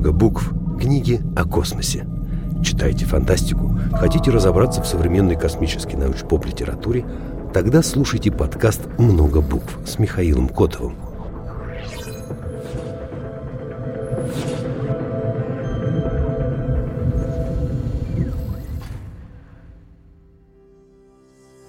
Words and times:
много 0.00 0.12
букв. 0.12 0.54
Книги 0.80 1.20
о 1.36 1.44
космосе. 1.44 2.06
Читайте 2.64 3.04
фантастику? 3.04 3.78
Хотите 3.92 4.30
разобраться 4.30 4.82
в 4.82 4.86
современной 4.86 5.36
космической 5.36 5.96
научно-поп-литературе? 5.96 7.04
Тогда 7.52 7.82
слушайте 7.82 8.32
подкаст 8.32 8.80
«Много 8.98 9.42
букв» 9.42 9.78
с 9.86 9.98
Михаилом 9.98 10.48
Котовым. 10.48 10.94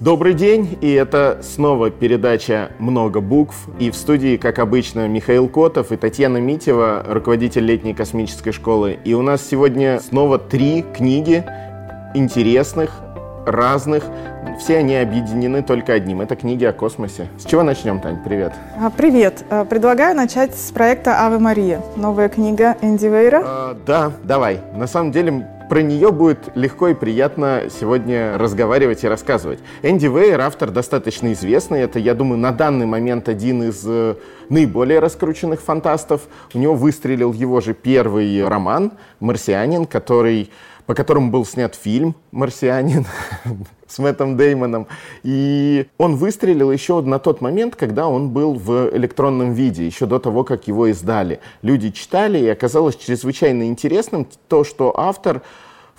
Добрый 0.01 0.33
день, 0.33 0.79
и 0.81 0.91
это 0.93 1.41
снова 1.43 1.91
передача 1.91 2.71
«Много 2.79 3.21
букв». 3.21 3.67
И 3.77 3.91
в 3.91 3.95
студии, 3.95 4.35
как 4.35 4.57
обычно, 4.57 5.07
Михаил 5.07 5.47
Котов 5.47 5.91
и 5.91 5.95
Татьяна 5.95 6.37
Митева, 6.37 7.05
руководитель 7.07 7.65
летней 7.65 7.93
космической 7.93 8.51
школы. 8.51 8.97
И 9.05 9.13
у 9.13 9.21
нас 9.21 9.47
сегодня 9.47 9.99
снова 9.99 10.39
три 10.39 10.83
книги 10.95 11.45
интересных, 12.15 12.89
разных. 13.45 14.03
Все 14.59 14.77
они 14.77 14.95
объединены 14.95 15.61
только 15.61 15.93
одним. 15.93 16.21
Это 16.21 16.35
книги 16.35 16.65
о 16.65 16.73
космосе. 16.73 17.27
С 17.37 17.45
чего 17.45 17.61
начнем, 17.61 17.99
Тань? 17.99 18.23
Привет. 18.25 18.53
А, 18.79 18.89
привет. 18.89 19.45
А, 19.51 19.65
предлагаю 19.65 20.15
начать 20.15 20.55
с 20.55 20.71
проекта 20.71 21.23
«Аве 21.23 21.37
Мария». 21.37 21.79
Новая 21.95 22.27
книга 22.27 22.75
Энди 22.81 23.05
Вейра. 23.05 23.43
А, 23.45 23.77
да, 23.85 24.11
давай. 24.23 24.61
На 24.73 24.87
самом 24.87 25.11
деле 25.11 25.47
про 25.71 25.83
нее 25.83 26.11
будет 26.11 26.49
легко 26.55 26.89
и 26.89 26.93
приятно 26.93 27.67
сегодня 27.69 28.37
разговаривать 28.37 29.05
и 29.05 29.07
рассказывать. 29.07 29.59
Энди 29.83 30.07
Вейер, 30.07 30.41
автор 30.41 30.69
достаточно 30.69 31.31
известный. 31.31 31.79
Это, 31.79 31.97
я 31.97 32.13
думаю, 32.13 32.39
на 32.39 32.51
данный 32.51 32.85
момент 32.85 33.29
один 33.29 33.63
из 33.63 33.81
э, 33.85 34.15
наиболее 34.49 34.99
раскрученных 34.99 35.61
фантастов. 35.61 36.23
У 36.53 36.57
него 36.57 36.75
выстрелил 36.75 37.31
его 37.31 37.61
же 37.61 37.73
первый 37.73 38.45
роман 38.45 38.91
«Марсианин», 39.21 39.85
который 39.85 40.51
по 40.85 40.95
которому 40.95 41.31
был 41.31 41.45
снят 41.45 41.75
фильм 41.75 42.15
«Марсианин» 42.31 43.05
с 43.87 43.99
Мэттом 43.99 44.37
Деймоном. 44.37 44.87
И 45.23 45.87
он 45.97 46.15
выстрелил 46.15 46.71
еще 46.71 47.01
на 47.01 47.19
тот 47.19 47.41
момент, 47.41 47.75
когда 47.75 48.07
он 48.07 48.29
был 48.29 48.53
в 48.53 48.89
электронном 48.95 49.53
виде, 49.53 49.85
еще 49.85 50.05
до 50.05 50.19
того, 50.19 50.43
как 50.43 50.67
его 50.67 50.87
издали. 50.87 51.39
Люди 51.61 51.91
читали, 51.91 52.39
и 52.39 52.47
оказалось 52.47 52.95
чрезвычайно 52.95 53.67
интересным 53.67 54.27
то, 54.47 54.63
что 54.63 54.97
автор 54.97 55.41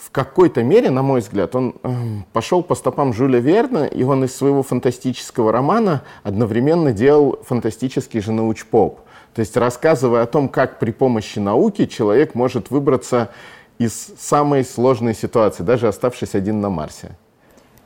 в 0.02 0.11
какой-то 0.11 0.64
мере, 0.64 0.91
на 0.91 1.02
мой 1.02 1.20
взгляд, 1.20 1.55
он 1.55 1.77
э, 1.83 1.91
пошел 2.33 2.62
по 2.62 2.74
стопам 2.74 3.12
Жюля 3.12 3.39
Верна, 3.39 3.86
и 3.86 4.02
он 4.02 4.24
из 4.24 4.34
своего 4.34 4.64
фантастического 4.64 5.52
романа 5.52 6.02
одновременно 6.24 6.92
делал 6.92 7.39
фантастический 7.44 8.20
же 8.20 8.33
научпоп. 8.33 9.00
То 9.34 9.41
есть 9.41 9.56
рассказывая 9.56 10.22
о 10.22 10.27
том, 10.27 10.48
как 10.48 10.78
при 10.78 10.91
помощи 10.91 11.39
науки 11.39 11.86
человек 11.86 12.34
может 12.34 12.70
выбраться 12.70 13.30
из 13.78 14.12
самой 14.19 14.65
сложной 14.65 15.15
ситуации, 15.15 15.62
даже 15.62 15.89
оставшись 15.89 16.34
один 16.34 16.61
на 16.61 16.70
Марсе. 16.70 17.11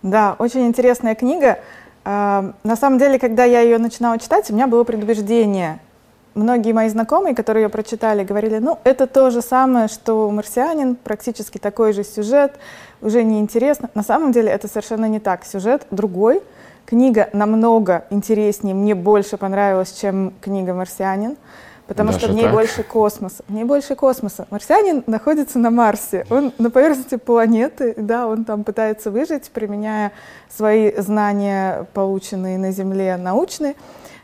Да, 0.02 0.36
очень 0.38 0.66
интересная 0.66 1.14
книга. 1.14 1.58
А, 2.04 2.52
на 2.62 2.76
самом 2.76 2.98
деле, 2.98 3.18
когда 3.18 3.44
я 3.44 3.60
ее 3.60 3.78
начинала 3.78 4.18
читать, 4.18 4.50
у 4.50 4.54
меня 4.54 4.66
было 4.66 4.84
предубеждение. 4.84 5.80
Многие 6.34 6.72
мои 6.72 6.88
знакомые, 6.88 7.34
которые 7.34 7.64
ее 7.64 7.68
прочитали, 7.70 8.22
говорили, 8.22 8.58
ну, 8.58 8.78
это 8.84 9.06
то 9.06 9.30
же 9.30 9.40
самое, 9.40 9.88
что 9.88 10.30
«Марсианин», 10.30 10.94
практически 10.94 11.56
такой 11.58 11.94
же 11.94 12.04
сюжет, 12.04 12.58
уже 13.00 13.24
неинтересно. 13.24 13.88
На 13.94 14.02
самом 14.02 14.32
деле 14.32 14.50
это 14.50 14.68
совершенно 14.68 15.06
не 15.06 15.18
так. 15.18 15.44
Сюжет 15.46 15.86
другой. 15.90 16.42
Книга 16.84 17.30
намного 17.32 18.04
интереснее, 18.10 18.74
мне 18.74 18.94
больше 18.94 19.38
понравилась, 19.38 19.92
чем 19.92 20.34
книга 20.40 20.74
«Марсианин». 20.74 21.36
Потому 21.86 22.08
Даже 22.08 22.24
что 22.24 22.32
в 22.32 22.34
ней 22.34 22.44
так? 22.44 22.52
больше 22.52 22.82
космоса. 22.82 23.44
В 23.46 23.52
ней 23.52 23.64
больше 23.64 23.94
космоса. 23.94 24.46
Марсианин 24.50 25.04
находится 25.06 25.58
на 25.58 25.70
Марсе. 25.70 26.26
Он 26.30 26.52
на 26.58 26.70
поверхности 26.70 27.16
планеты, 27.16 27.94
да, 27.96 28.26
он 28.26 28.44
там 28.44 28.64
пытается 28.64 29.12
выжить, 29.12 29.50
применяя 29.50 30.10
свои 30.48 30.92
знания, 30.96 31.86
полученные 31.94 32.58
на 32.58 32.72
Земле, 32.72 33.16
научные. 33.16 33.76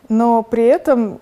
Но 0.08 0.42
при 0.42 0.64
этом 0.64 1.20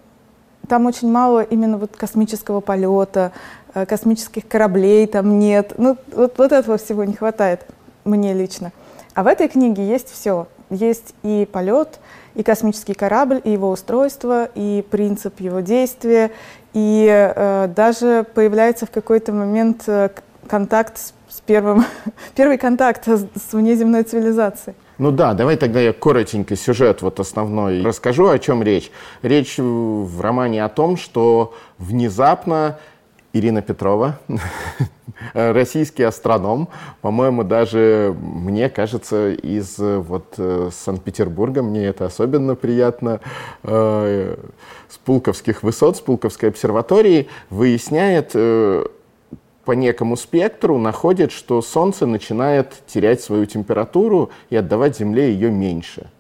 там 0.67 0.87
очень 0.87 1.11
мало 1.11 1.43
именно 1.43 1.77
вот 1.77 1.95
космического 1.97 2.61
полета, 2.61 3.33
э, 3.75 3.85
космических 3.85 4.49
кораблей 4.49 5.07
там 5.07 5.39
нет. 5.39 5.75
Ну, 5.77 5.99
вот, 6.13 6.39
вот 6.39 6.53
этого 6.53 6.79
всего 6.79 7.05
не 7.05 7.15
хватает 7.15 7.67
мне 8.05 8.33
лично. 8.33 8.73
А 9.15 9.25
в 9.25 9.27
этой 9.27 9.49
книге 9.49 9.87
есть 9.87 10.11
все. 10.11 10.47
Есть 10.71 11.15
и 11.23 11.47
полет, 11.51 11.99
и 12.41 12.43
космический 12.43 12.95
корабль, 12.95 13.41
и 13.45 13.51
его 13.51 13.69
устройство, 13.69 14.49
и 14.55 14.83
принцип 14.91 15.41
его 15.41 15.61
действия, 15.61 16.31
и 16.73 17.07
э, 17.07 17.69
даже 17.69 18.25
появляется 18.35 18.87
в 18.87 18.91
какой-то 18.91 19.33
момент 19.33 19.83
э, 19.87 20.09
контакт 20.49 20.97
с, 20.97 21.13
с 21.29 21.43
первым, 21.43 21.85
первый 22.35 22.57
контакт 22.57 23.07
с, 23.07 23.27
с 23.35 23.53
внеземной 23.53 24.05
цивилизацией. 24.05 24.75
Ну 24.97 25.11
да, 25.11 25.35
давай 25.35 25.57
тогда 25.57 25.81
я 25.81 25.93
коротенько 25.93 26.57
сюжет 26.57 27.03
вот 27.03 27.21
основной 27.21 27.83
расскажу, 27.83 28.29
о 28.29 28.39
чем 28.39 28.63
речь. 28.63 28.91
Речь 29.21 29.59
в 29.59 30.21
романе 30.21 30.65
о 30.65 30.71
том, 30.71 30.97
что 30.97 31.55
внезапно 31.77 32.79
Ирина 33.33 33.63
Петрова, 33.63 34.19
российский 35.35 36.03
астроном, 36.03 36.69
по-моему, 37.01 37.45
даже, 37.45 38.15
мне 38.21 38.69
кажется, 38.69 39.31
из 39.31 39.79
вот 39.79 40.35
э, 40.39 40.71
Санкт-Петербурга, 40.73 41.63
мне 41.63 41.87
это 41.87 42.07
особенно 42.07 42.57
приятно, 42.57 43.21
э, 43.63 44.37
с 44.89 44.99
Пулковских 44.99 45.63
высот, 45.63 45.97
с 45.97 46.01
Пулковской 46.01 46.49
обсерватории, 46.49 47.29
выясняет 47.51 48.33
э, 48.35 48.85
по 49.65 49.73
некому 49.73 50.17
спектру, 50.17 50.79
находит, 50.79 51.31
что 51.31 51.63
Солнце 51.63 52.07
начинает 52.07 52.83
терять 52.89 53.21
свою 53.21 53.47
температуру 53.47 54.31
и 54.49 54.57
отдавать 54.57 54.99
Земле 54.99 55.33
ее 55.33 55.53
меньше. 55.53 56.11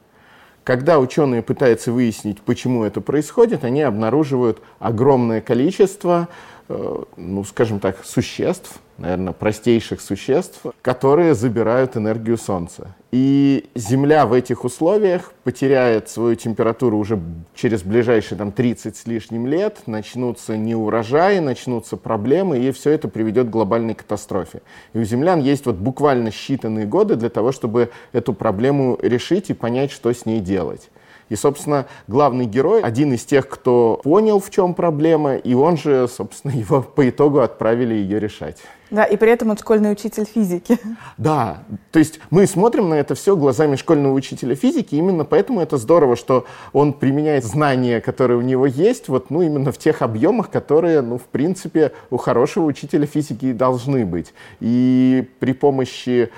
Когда 0.62 1.00
ученые 1.00 1.42
пытаются 1.42 1.90
выяснить, 1.90 2.40
почему 2.42 2.84
это 2.84 3.00
происходит, 3.00 3.64
они 3.64 3.82
обнаруживают 3.82 4.60
огромное 4.78 5.40
количество 5.40 6.28
Э, 6.28 6.59
ну, 7.16 7.44
скажем 7.44 7.80
так, 7.80 8.04
существ, 8.04 8.80
наверное, 8.98 9.32
простейших 9.32 10.00
существ, 10.00 10.60
которые 10.82 11.34
забирают 11.34 11.96
энергию 11.96 12.36
Солнца. 12.36 12.94
И 13.10 13.68
Земля 13.74 14.26
в 14.26 14.32
этих 14.32 14.64
условиях 14.64 15.32
потеряет 15.42 16.08
свою 16.08 16.36
температуру 16.36 16.98
уже 16.98 17.18
через 17.54 17.82
ближайшие 17.82 18.38
там, 18.38 18.52
30 18.52 18.96
с 18.96 19.06
лишним 19.06 19.46
лет, 19.46 19.78
начнутся 19.86 20.56
неурожаи, 20.56 21.38
начнутся 21.40 21.96
проблемы, 21.96 22.58
и 22.58 22.70
все 22.70 22.90
это 22.90 23.08
приведет 23.08 23.48
к 23.48 23.50
глобальной 23.50 23.94
катастрофе. 23.94 24.62
И 24.92 24.98
у 24.98 25.04
землян 25.04 25.40
есть 25.40 25.66
вот 25.66 25.76
буквально 25.76 26.28
считанные 26.28 26.86
годы 26.86 27.16
для 27.16 27.30
того, 27.30 27.52
чтобы 27.52 27.90
эту 28.12 28.32
проблему 28.32 28.98
решить 29.02 29.50
и 29.50 29.54
понять, 29.54 29.90
что 29.90 30.12
с 30.12 30.24
ней 30.24 30.40
делать. 30.40 30.88
И, 31.30 31.36
собственно, 31.36 31.86
главный 32.08 32.44
герой, 32.44 32.82
один 32.82 33.14
из 33.14 33.24
тех, 33.24 33.48
кто 33.48 34.00
понял, 34.02 34.40
в 34.40 34.50
чем 34.50 34.74
проблема, 34.74 35.36
и 35.36 35.54
он 35.54 35.78
же, 35.78 36.06
собственно, 36.08 36.52
его 36.54 36.82
по 36.82 37.08
итогу 37.08 37.38
отправили 37.38 37.94
ее 37.94 38.20
решать. 38.20 38.58
Да, 38.90 39.04
и 39.04 39.16
при 39.16 39.30
этом 39.30 39.50
он 39.50 39.56
школьный 39.56 39.92
учитель 39.92 40.24
физики. 40.24 40.76
Да, 41.16 41.62
то 41.92 42.00
есть 42.00 42.18
мы 42.30 42.46
смотрим 42.48 42.88
на 42.88 42.94
это 42.94 43.14
все 43.14 43.36
глазами 43.36 43.76
школьного 43.76 44.12
учителя 44.12 44.56
физики, 44.56 44.96
именно 44.96 45.24
поэтому 45.24 45.60
это 45.60 45.76
здорово, 45.76 46.16
что 46.16 46.44
он 46.72 46.92
применяет 46.92 47.44
знания, 47.44 48.00
которые 48.00 48.38
у 48.38 48.42
него 48.42 48.66
есть, 48.66 49.08
вот, 49.08 49.30
ну, 49.30 49.42
именно 49.42 49.70
в 49.70 49.78
тех 49.78 50.02
объемах, 50.02 50.50
которые, 50.50 51.02
ну, 51.02 51.18
в 51.18 51.26
принципе, 51.26 51.92
у 52.10 52.16
хорошего 52.16 52.64
учителя 52.64 53.06
физики 53.06 53.52
должны 53.52 54.04
быть. 54.04 54.34
И 54.58 55.28
при 55.38 55.52
помощи 55.52 56.30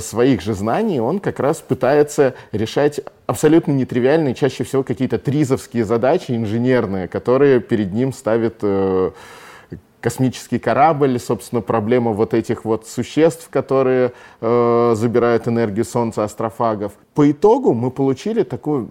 своих 0.00 0.40
же 0.40 0.54
знаний 0.54 1.00
он 1.00 1.18
как 1.18 1.40
раз 1.40 1.58
пытается 1.58 2.34
решать 2.52 3.00
абсолютно 3.26 3.72
нетривиальные, 3.72 4.34
чаще 4.34 4.64
всего 4.64 4.82
какие-то 4.82 5.18
тризовские 5.18 5.84
задачи 5.84 6.32
инженерные, 6.32 7.08
которые 7.08 7.60
перед 7.60 7.92
ним 7.92 8.12
ставит 8.12 8.58
э, 8.62 9.10
космический 10.00 10.58
корабль, 10.58 11.18
собственно, 11.18 11.62
проблема 11.62 12.12
вот 12.12 12.34
этих 12.34 12.64
вот 12.64 12.86
существ, 12.86 13.48
которые 13.50 14.12
э, 14.40 14.92
забирают 14.96 15.48
энергию 15.48 15.84
Солнца, 15.84 16.24
астрофагов. 16.24 16.92
По 17.14 17.30
итогу 17.30 17.72
мы 17.72 17.90
получили 17.90 18.42
такую 18.42 18.90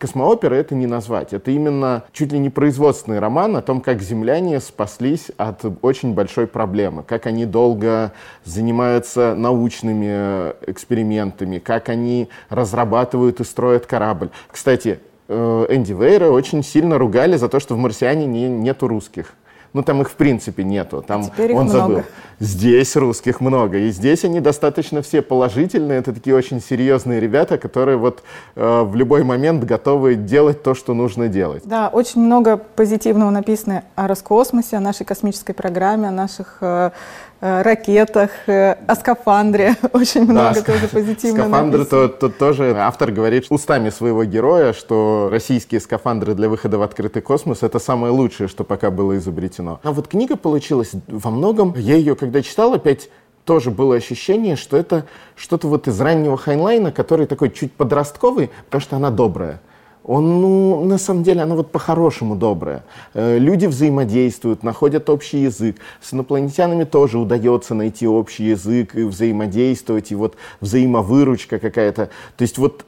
Космоопера 0.00 0.54
это 0.54 0.74
не 0.74 0.86
назвать. 0.86 1.34
Это 1.34 1.50
именно 1.50 2.04
чуть 2.12 2.32
ли 2.32 2.38
не 2.38 2.48
производственный 2.48 3.18
роман 3.18 3.54
о 3.56 3.60
том, 3.60 3.82
как 3.82 4.00
земляне 4.00 4.58
спаслись 4.58 5.30
от 5.36 5.62
очень 5.82 6.14
большой 6.14 6.46
проблемы, 6.46 7.02
как 7.02 7.26
они 7.26 7.44
долго 7.44 8.12
занимаются 8.46 9.34
научными 9.34 10.06
э, 10.08 10.52
экспериментами, 10.68 11.58
как 11.58 11.90
они 11.90 12.30
разрабатывают 12.48 13.40
и 13.40 13.44
строят 13.44 13.84
корабль. 13.84 14.30
Кстати, 14.50 15.00
э, 15.28 15.66
Энди 15.68 15.92
Вейра 15.92 16.30
очень 16.30 16.62
сильно 16.62 16.96
ругали 16.96 17.36
за 17.36 17.50
то, 17.50 17.60
что 17.60 17.74
в 17.74 17.78
«Марсиане» 17.78 18.24
не, 18.24 18.48
нету 18.48 18.88
русских. 18.88 19.34
Ну, 19.72 19.82
там 19.82 20.02
их 20.02 20.10
в 20.10 20.14
принципе 20.14 20.64
нету. 20.64 21.04
Там 21.06 21.24
Теперь 21.24 21.52
он 21.54 21.64
много. 21.66 21.78
забыл. 21.78 22.02
Здесь 22.40 22.96
русских 22.96 23.40
много. 23.40 23.78
И 23.78 23.90
здесь 23.90 24.24
они 24.24 24.40
достаточно 24.40 25.00
все 25.02 25.22
положительные. 25.22 25.98
Это 26.00 26.12
такие 26.12 26.34
очень 26.34 26.60
серьезные 26.60 27.20
ребята, 27.20 27.56
которые 27.56 27.96
вот 27.96 28.22
э, 28.56 28.82
в 28.82 28.96
любой 28.96 29.22
момент 29.22 29.62
готовы 29.64 30.16
делать 30.16 30.62
то, 30.62 30.74
что 30.74 30.94
нужно 30.94 31.28
делать. 31.28 31.62
Да, 31.66 31.88
очень 31.88 32.20
много 32.20 32.56
позитивного 32.56 33.30
написано 33.30 33.84
о 33.94 34.08
Роскосмосе, 34.08 34.76
о 34.76 34.80
нашей 34.80 35.04
космической 35.04 35.52
программе, 35.52 36.08
о 36.08 36.12
наших 36.12 36.58
э, 36.62 36.90
ракетах, 37.40 38.30
э, 38.46 38.76
о 38.86 38.94
скафандре. 38.94 39.76
Очень 39.92 40.24
много 40.24 40.54
Да, 40.54 40.62
тоже 40.62 40.88
позитивного 40.88 41.48
Скафандр, 41.48 41.84
то, 41.86 42.08
то 42.08 42.28
тоже 42.28 42.76
автор 42.76 43.10
говорит 43.12 43.46
устами 43.50 43.90
своего 43.90 44.24
героя, 44.24 44.72
что 44.72 45.28
российские 45.30 45.80
скафандры 45.80 46.34
для 46.34 46.48
выхода 46.48 46.78
в 46.78 46.82
открытый 46.82 47.22
космос 47.22 47.62
это 47.62 47.78
самое 47.78 48.12
лучшее, 48.12 48.48
что 48.48 48.64
пока 48.64 48.90
было 48.90 49.16
изобретено. 49.16 49.80
А 49.82 49.92
вот 49.92 50.08
книга 50.08 50.36
получилась 50.36 50.92
во 51.08 51.30
многом, 51.30 51.74
я 51.76 51.96
ее 51.96 52.14
когда 52.14 52.42
читал, 52.42 52.74
опять 52.74 53.08
тоже 53.44 53.70
было 53.70 53.96
ощущение, 53.96 54.56
что 54.56 54.76
это 54.76 55.06
что-то 55.34 55.66
вот 55.66 55.88
из 55.88 56.00
раннего 56.00 56.36
Хайнлайна, 56.36 56.92
который 56.92 57.26
такой 57.26 57.50
чуть 57.50 57.72
подростковый, 57.72 58.50
потому 58.66 58.80
что 58.80 58.96
она 58.96 59.10
добрая. 59.10 59.60
Он, 60.10 60.40
ну, 60.40 60.84
на 60.86 60.98
самом 60.98 61.22
деле, 61.22 61.42
она 61.42 61.54
вот 61.54 61.70
по-хорошему 61.70 62.34
добрая. 62.34 62.82
Э, 63.14 63.38
Люди 63.38 63.66
взаимодействуют, 63.66 64.64
находят 64.64 65.08
общий 65.08 65.38
язык. 65.38 65.76
С 66.00 66.12
инопланетянами 66.12 66.82
тоже 66.82 67.16
удается 67.16 67.76
найти 67.76 68.08
общий 68.08 68.46
язык 68.46 68.96
и 68.96 69.04
взаимодействовать, 69.04 70.10
и 70.10 70.16
вот 70.16 70.34
взаимовыручка 70.60 71.60
какая-то. 71.60 72.10
То 72.36 72.42
есть 72.42 72.58
вот 72.58 72.84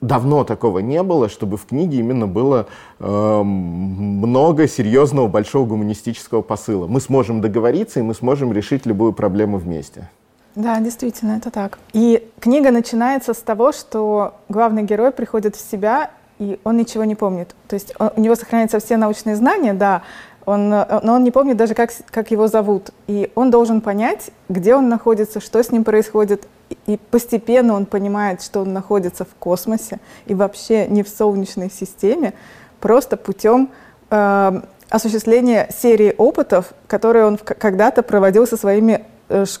давно 0.00 0.44
такого 0.44 0.78
не 0.78 1.02
было, 1.02 1.28
чтобы 1.28 1.58
в 1.58 1.66
книге 1.66 1.98
именно 1.98 2.26
было 2.26 2.66
э, 2.98 3.42
много 3.42 4.66
серьезного, 4.66 5.28
большого 5.28 5.66
гуманистического 5.66 6.40
посыла. 6.40 6.86
Мы 6.86 7.02
сможем 7.02 7.42
договориться, 7.42 8.00
и 8.00 8.02
мы 8.02 8.14
сможем 8.14 8.54
решить 8.54 8.86
любую 8.86 9.12
проблему 9.12 9.58
вместе. 9.58 10.08
Да, 10.54 10.80
действительно, 10.80 11.32
это 11.32 11.50
так. 11.50 11.78
И 11.92 12.26
книга 12.40 12.70
начинается 12.70 13.34
с 13.34 13.38
того, 13.38 13.72
что 13.72 14.32
главный 14.48 14.84
герой 14.84 15.10
приходит 15.10 15.56
в 15.56 15.70
себя, 15.70 16.10
и 16.44 16.60
он 16.64 16.76
ничего 16.76 17.04
не 17.04 17.14
помнит. 17.14 17.54
То 17.68 17.74
есть 17.74 17.94
он- 17.98 18.10
у 18.16 18.20
него 18.20 18.34
сохраняются 18.34 18.78
все 18.78 18.96
научные 18.96 19.36
знания, 19.36 19.72
да, 19.72 20.02
он, 20.46 20.72
э, 20.72 21.00
но 21.02 21.14
он 21.14 21.24
не 21.24 21.30
помнит 21.30 21.56
даже, 21.56 21.74
как, 21.74 21.90
как 22.10 22.30
его 22.30 22.48
зовут. 22.48 22.90
И 23.06 23.30
он 23.34 23.50
должен 23.50 23.80
понять, 23.80 24.30
где 24.48 24.74
он 24.74 24.88
находится, 24.88 25.40
что 25.40 25.62
с 25.62 25.70
ним 25.70 25.84
происходит. 25.84 26.46
И- 26.86 26.98
постепенно 27.10 27.74
он 27.74 27.86
понимает, 27.86 28.42
что 28.42 28.60
он 28.60 28.72
находится 28.72 29.24
в 29.24 29.34
космосе 29.38 29.98
и 30.26 30.34
вообще 30.34 30.86
не 30.86 31.02
в 31.02 31.08
Солнечной 31.08 31.70
системе, 31.70 32.32
просто 32.80 33.16
путем 33.16 33.70
э, 34.10 34.60
осуществления 34.90 35.68
серии 35.76 36.14
опытов, 36.16 36.72
которые 36.86 37.24
он 37.26 37.38
когда-то 37.38 38.02
проводил 38.02 38.46
со 38.46 38.56
своими 38.56 38.92
э, 38.92 39.00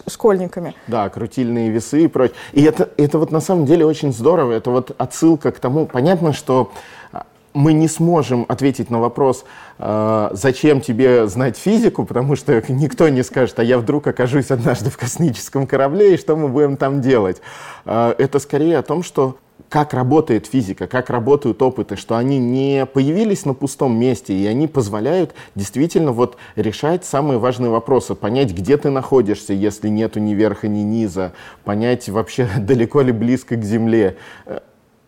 школьниками. 0.08 0.74
Да, 0.86 1.08
крутильные 1.08 1.70
весы 1.70 2.04
и 2.04 2.08
прочее. 2.08 2.36
И 2.52 2.62
это, 2.62 2.90
это 2.96 3.18
вот 3.18 3.30
на 3.30 3.40
самом 3.40 3.66
деле 3.66 3.86
очень 3.86 4.12
здорово. 4.12 4.52
Это 4.52 4.70
вот 4.70 4.94
отсылка 4.98 5.52
к 5.52 5.58
тому, 5.58 5.86
понятно, 5.86 6.32
что 6.32 6.72
а, 7.12 7.26
мы 7.52 7.72
не 7.72 7.88
сможем 7.88 8.44
ответить 8.48 8.90
на 8.90 9.00
вопрос, 9.00 9.44
э, 9.78 10.30
зачем 10.32 10.80
тебе 10.80 11.26
знать 11.26 11.56
физику, 11.56 12.04
потому 12.04 12.36
что 12.36 12.62
никто 12.68 13.08
не 13.08 13.22
скажет, 13.22 13.58
а 13.58 13.64
я 13.64 13.78
вдруг 13.78 14.06
окажусь 14.06 14.50
однажды 14.50 14.90
в 14.90 14.98
космическом 14.98 15.66
корабле, 15.66 16.14
и 16.14 16.18
что 16.18 16.36
мы 16.36 16.48
будем 16.48 16.76
там 16.76 17.00
делать. 17.00 17.40
Э, 17.84 18.14
это 18.18 18.38
скорее 18.38 18.78
о 18.78 18.82
том, 18.82 19.02
что 19.02 19.38
как 19.68 19.94
работает 19.94 20.46
физика, 20.46 20.86
как 20.86 21.10
работают 21.10 21.60
опыты, 21.62 21.96
что 21.96 22.16
они 22.16 22.38
не 22.38 22.86
появились 22.86 23.44
на 23.44 23.54
пустом 23.54 23.98
месте, 23.98 24.32
и 24.32 24.46
они 24.46 24.66
позволяют 24.66 25.34
действительно 25.54 26.12
вот 26.12 26.36
решать 26.56 27.04
самые 27.04 27.38
важные 27.38 27.70
вопросы, 27.70 28.14
понять, 28.14 28.52
где 28.52 28.76
ты 28.76 28.90
находишься, 28.90 29.52
если 29.52 29.88
нету 29.88 30.20
ни 30.20 30.34
верха, 30.34 30.68
ни 30.68 30.80
низа, 30.80 31.32
понять 31.64 32.08
вообще, 32.08 32.48
далеко 32.58 33.00
ли 33.00 33.12
близко 33.12 33.56
к 33.56 33.64
Земле. 33.64 34.16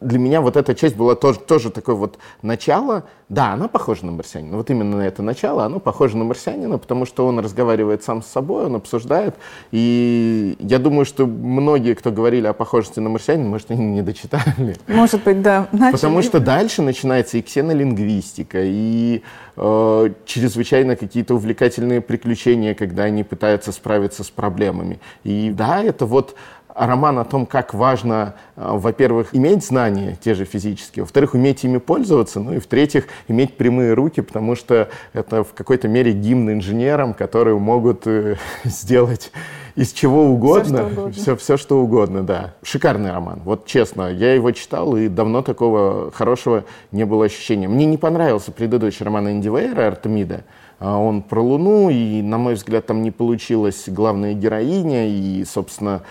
Для 0.00 0.18
меня 0.18 0.40
вот 0.40 0.56
эта 0.56 0.74
часть 0.74 0.94
была 0.94 1.14
тоже, 1.14 1.40
тоже 1.40 1.70
такое 1.70 1.94
вот 1.94 2.18
начало. 2.42 3.04
Да, 3.28 3.54
она 3.54 3.66
похожа 3.66 4.06
на 4.06 4.12
марсианина. 4.12 4.56
Вот 4.56 4.70
именно 4.70 4.98
на 4.98 5.02
это 5.02 5.20
начало, 5.20 5.64
оно 5.64 5.80
похоже 5.80 6.16
на 6.16 6.24
марсианина, 6.24 6.78
потому 6.78 7.06
что 7.06 7.26
он 7.26 7.40
разговаривает 7.40 8.04
сам 8.04 8.22
с 8.22 8.26
собой, 8.26 8.66
он 8.66 8.76
обсуждает. 8.76 9.34
И 9.72 10.56
я 10.60 10.78
думаю, 10.78 11.06
что 11.06 11.26
многие, 11.26 11.94
кто 11.94 12.12
говорили 12.12 12.46
о 12.46 12.52
похожести 12.52 13.00
на 13.00 13.08
марсианина, 13.08 13.48
может, 13.48 13.70
они 13.70 13.84
не 13.84 14.02
дочитали. 14.02 14.76
Может 14.86 15.24
быть, 15.24 15.42
да. 15.42 15.66
начали. 15.72 15.92
Потому 15.92 16.22
что 16.22 16.38
дальше 16.38 16.82
начинается 16.82 17.38
и 17.38 17.42
ксенолингвистика, 17.42 18.60
и 18.62 19.22
э, 19.56 20.10
чрезвычайно 20.24 20.94
какие-то 20.94 21.34
увлекательные 21.34 22.00
приключения, 22.00 22.74
когда 22.74 23.04
они 23.04 23.24
пытаются 23.24 23.72
справиться 23.72 24.22
с 24.22 24.30
проблемами. 24.30 25.00
И 25.24 25.50
да, 25.50 25.82
это 25.82 26.06
вот 26.06 26.36
роман 26.76 27.18
о 27.18 27.24
том, 27.24 27.46
как 27.46 27.74
важно, 27.74 28.34
э, 28.56 28.62
во-первых, 28.66 29.34
иметь 29.34 29.64
знания, 29.64 30.16
те 30.20 30.34
же 30.34 30.44
физические, 30.44 31.04
во-вторых, 31.04 31.34
уметь 31.34 31.64
ими 31.64 31.78
пользоваться, 31.78 32.40
ну 32.40 32.52
и 32.52 32.58
в-третьих, 32.58 33.06
иметь 33.28 33.56
прямые 33.56 33.94
руки, 33.94 34.20
потому 34.20 34.54
что 34.54 34.88
это 35.12 35.42
в 35.42 35.54
какой-то 35.54 35.88
мере 35.88 36.12
гимн 36.12 36.52
инженерам, 36.52 37.14
которые 37.14 37.58
могут 37.58 38.06
э, 38.06 38.36
сделать 38.64 39.32
из 39.76 39.92
чего 39.92 40.24
угодно, 40.24 40.78
что 40.78 40.86
угодно. 40.86 41.12
все, 41.12 41.36
все 41.36 41.56
что 41.56 41.80
угодно, 41.80 42.22
да. 42.22 42.54
Шикарный 42.62 43.12
роман. 43.12 43.40
Вот 43.44 43.66
честно, 43.66 44.10
я 44.10 44.34
его 44.34 44.50
читал, 44.52 44.96
и 44.96 45.08
давно 45.08 45.42
такого 45.42 46.10
хорошего 46.10 46.64
не 46.92 47.04
было 47.04 47.26
ощущения. 47.26 47.68
Мне 47.68 47.84
не 47.84 47.98
понравился 47.98 48.52
предыдущий 48.52 49.04
роман 49.04 49.30
Энди 49.30 49.48
«Артемида». 49.48 50.44
А, 50.78 50.98
Он 50.98 51.22
про 51.22 51.40
Луну, 51.40 51.90
и, 51.90 52.22
на 52.22 52.38
мой 52.38 52.54
взгляд, 52.54 52.86
там 52.86 53.02
не 53.02 53.10
получилась 53.10 53.84
главная 53.86 54.34
героиня, 54.34 55.08
и, 55.08 55.44
собственно, 55.44 56.02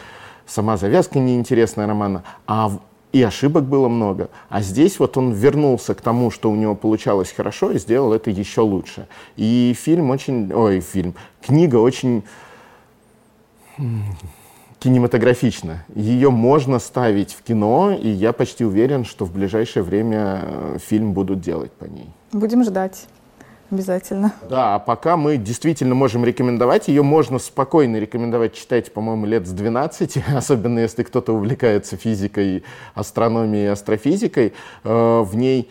сама 0.46 0.78
завязка 0.78 1.20
неинтересная 1.20 1.88
романа. 1.88 2.24
А 2.48 2.72
и 3.16 3.24
ошибок 3.24 3.64
было 3.64 3.88
много. 3.88 4.30
А 4.50 4.62
здесь 4.62 5.00
вот 5.00 5.16
он 5.16 5.32
вернулся 5.32 5.96
к 5.96 6.02
тому, 6.02 6.32
что 6.32 6.52
у 6.52 6.56
него 6.56 6.76
получалось 6.76 7.32
хорошо, 7.32 7.72
и 7.72 7.80
сделал 7.80 8.12
это 8.12 8.30
еще 8.30 8.60
лучше. 8.60 9.08
И 9.38 9.74
фильм 9.78 10.10
очень... 10.10 10.52
Ой, 10.54 10.82
фильм. 10.82 11.16
Книга 11.42 11.78
очень 11.78 12.24
кинематографично. 14.80 15.86
Ее 15.96 16.30
можно 16.30 16.80
ставить 16.80 17.32
в 17.34 17.42
кино, 17.42 17.92
и 17.92 18.10
я 18.10 18.34
почти 18.34 18.66
уверен, 18.66 19.06
что 19.06 19.24
в 19.24 19.32
ближайшее 19.32 19.84
время 19.84 20.42
э, 20.44 20.78
фильм 20.86 21.14
будут 21.14 21.40
делать 21.40 21.72
по 21.72 21.86
ней. 21.86 22.10
Будем 22.34 22.64
ждать. 22.64 23.08
Обязательно. 23.72 24.34
Да, 24.48 24.76
а 24.76 24.80
пока 24.80 25.18
мы 25.18 25.38
действительно 25.38 25.96
можем 25.96 26.24
рекомендовать, 26.24 26.88
ее 26.88 27.02
можно 27.02 27.40
спокойно 27.40 27.98
рекомендовать 27.98 28.54
читать, 28.54 28.94
по-моему, 28.94 29.26
лет 29.26 29.48
с 29.48 29.52
12, 29.52 30.18
особенно 30.36 30.80
если 30.80 31.04
кто-то 31.04 31.34
увлекается 31.34 31.98
физикой, 31.98 32.64
астрономией 32.94 33.72
астрофизикой. 33.72 34.54
Э, 34.84 35.22
В 35.22 35.36
ней 35.36 35.70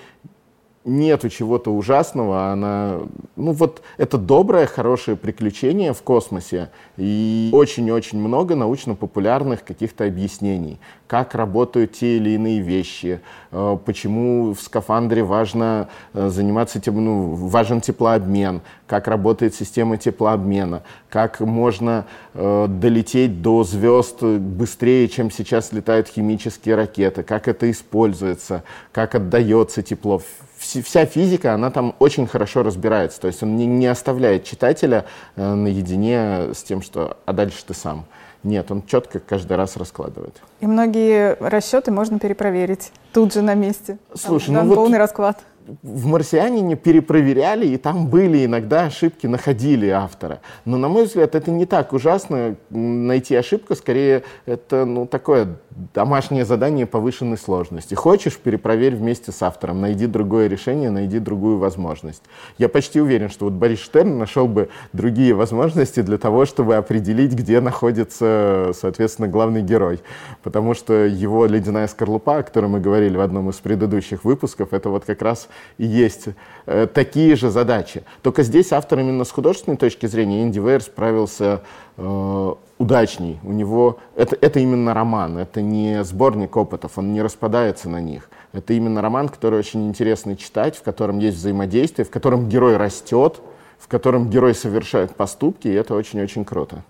нету 0.85 1.31
чего-то 1.31 1.75
ужасного, 1.75 2.53
она, 2.53 3.01
ну 3.37 3.53
вот, 3.53 3.83
это 3.97 4.19
доброе, 4.19 4.67
хорошее 4.67 5.17
приключение 5.17 5.95
в 5.95 6.03
космосе 6.03 6.71
и 6.99 7.51
очень-очень 7.53 8.19
много 8.19 8.55
научно-популярных 8.55 9.65
каких-то 9.65 10.05
объяснений, 10.05 10.79
как 11.07 11.35
работают 11.35 11.93
те 11.93 12.19
или 12.19 12.31
иные 12.31 12.61
вещи, 12.61 13.21
э, 13.51 13.79
почему 13.85 14.53
в 14.53 14.61
скафандре 14.61 15.23
важно 15.23 15.89
э, 16.13 16.29
заниматься 16.29 16.81
тем, 16.81 17.03
ну, 17.03 17.33
важен 17.35 17.81
теплообмен, 17.81 18.61
как 18.87 19.09
работает 19.09 19.55
система 19.55 19.97
теплообмена, 19.97 20.83
как 21.09 21.41
можно 21.41 22.05
э, 22.35 22.67
долететь 22.69 23.41
до 23.41 23.65
звезд 23.65 24.23
быстрее, 24.23 25.09
чем 25.09 25.31
сейчас 25.31 25.73
летают 25.73 26.09
химические 26.09 26.75
ракеты, 26.75 27.23
как 27.23 27.49
это 27.49 27.71
используется, 27.71 28.65
как 28.93 29.15
отдается 29.15 29.83
тепло. 29.83 30.21
Вс- 30.65 30.83
Вся 30.83 31.05
физика, 31.07 31.53
она 31.55 31.71
там 31.71 31.95
очень 31.99 32.27
хорошо 32.27 32.63
разбирается. 32.63 33.21
То 33.21 33.27
есть 33.29 33.43
он 33.43 33.57
не, 33.57 33.67
не 33.67 33.87
оставляет 33.87 34.45
читателя 34.45 35.05
э, 35.37 35.55
наедине 35.55 36.55
с 36.55 36.63
тем, 36.63 36.81
что 36.83 37.19
«а 37.27 37.33
дальше 37.33 37.59
ты 37.67 37.75
сам». 37.75 38.07
Нет, 38.43 38.71
он 38.71 38.83
четко 38.87 39.21
каждый 39.21 39.57
раз 39.57 39.77
раскладывает. 39.79 40.37
И 40.61 40.67
многие 40.67 41.35
расчеты 41.41 41.91
можно 41.91 42.19
перепроверить 42.19 42.93
тут 43.13 43.33
же 43.33 43.41
на 43.41 43.55
месте. 43.55 43.99
Там 44.09 44.19
Слушай, 44.19 44.51
ну 44.51 44.55
дан 44.57 44.69
вот- 44.69 44.75
полный 44.75 44.99
расклад. 44.99 45.39
В 45.83 46.07
«Марсианине» 46.07 46.77
перепроверяли, 46.77 47.67
и 47.67 47.77
там 47.77 48.07
были 48.09 48.45
иногда 48.45 48.85
ошибки, 48.85 49.27
находили 49.27 49.89
автора. 49.89 50.41
Но, 50.65 50.77
на 50.77 50.89
мой 50.89 51.05
взгляд, 51.05 51.35
это 51.35 51.51
не 51.51 51.67
так 51.67 51.93
ужасно 51.93 52.57
найти 52.71 53.35
ошибку, 53.35 53.75
скорее 53.75 54.25
это 54.47 54.85
ну, 54.85 55.07
такое 55.07 55.57
домашнее 55.95 56.45
задание 56.45 56.87
повышенной 56.87 57.39
сложности. 57.39 57.95
Хочешь, 57.95 58.37
перепроверь 58.37 58.95
вместе 58.95 59.33
с 59.33 59.43
автором, 59.43 59.81
найди 59.81 60.07
другое 60.07 60.49
решение, 60.49 60.91
найди 60.91 61.19
другую 61.19 61.59
возможность. 61.59 62.23
Я 62.59 62.69
почти 62.69 63.01
уверен, 63.01 63.31
что 63.31 63.47
вот 63.47 63.55
Борис 63.55 63.81
Штерн 63.81 64.19
нашел 64.19 64.47
бы 64.47 64.69
другие 64.93 65.35
возможности 65.35 66.01
для 66.03 66.19
того, 66.19 66.45
чтобы 66.45 66.77
определить, 66.77 67.33
где 67.33 67.61
находится, 67.61 68.73
соответственно, 68.75 69.29
главный 69.29 69.63
герой. 69.63 70.01
Потому 70.43 70.75
что 70.75 70.93
его 70.93 71.47
«Ледяная 71.47 71.89
скорлупа», 71.89 72.39
о 72.39 72.43
которой 72.43 72.67
мы 72.67 72.81
говорили 72.81 73.17
в 73.17 73.21
одном 73.21 73.51
из 73.51 73.57
предыдущих 73.57 74.25
выпусков, 74.25 74.73
это 74.73 74.91
вот 74.91 75.05
как 75.05 75.23
раз 75.23 75.49
есть 75.79 76.29
э, 76.67 76.87
такие 76.87 77.37
же 77.37 77.51
задачи. 77.51 78.05
Только 78.23 78.43
здесь 78.43 78.73
автор 78.73 79.01
именно 79.01 79.25
с 79.25 79.31
художественной 79.31 79.77
точки 79.77 80.07
зрения 80.07 80.43
Инди 80.43 80.59
Вейер 80.59 80.83
справился 80.83 81.63
э, 81.97 82.55
удачней. 82.79 83.39
У 83.43 83.53
него 83.53 83.99
это, 84.17 84.37
это 84.41 84.61
именно 84.61 84.95
роман, 84.95 85.39
это 85.39 85.63
не 85.63 86.03
сборник 86.05 86.57
опытов, 86.57 86.99
он 86.99 87.13
не 87.13 87.23
распадается 87.23 87.89
на 87.89 88.01
них. 88.01 88.29
Это 88.53 88.73
именно 88.73 89.03
роман, 89.03 89.29
который 89.29 89.59
очень 89.59 89.89
интересно 89.89 90.37
читать, 90.37 90.77
в 90.77 90.83
котором 90.83 91.19
есть 91.19 91.37
взаимодействие, 91.37 92.05
в 92.05 92.11
котором 92.11 92.49
герой 92.49 92.77
растет, 92.77 93.41
в 93.79 93.89
котором 93.89 94.31
герой 94.31 94.55
совершает 94.55 95.15
поступки, 95.15 95.69
и 95.69 95.73
это 95.73 95.95
очень-очень 95.95 96.45
круто. 96.45 96.83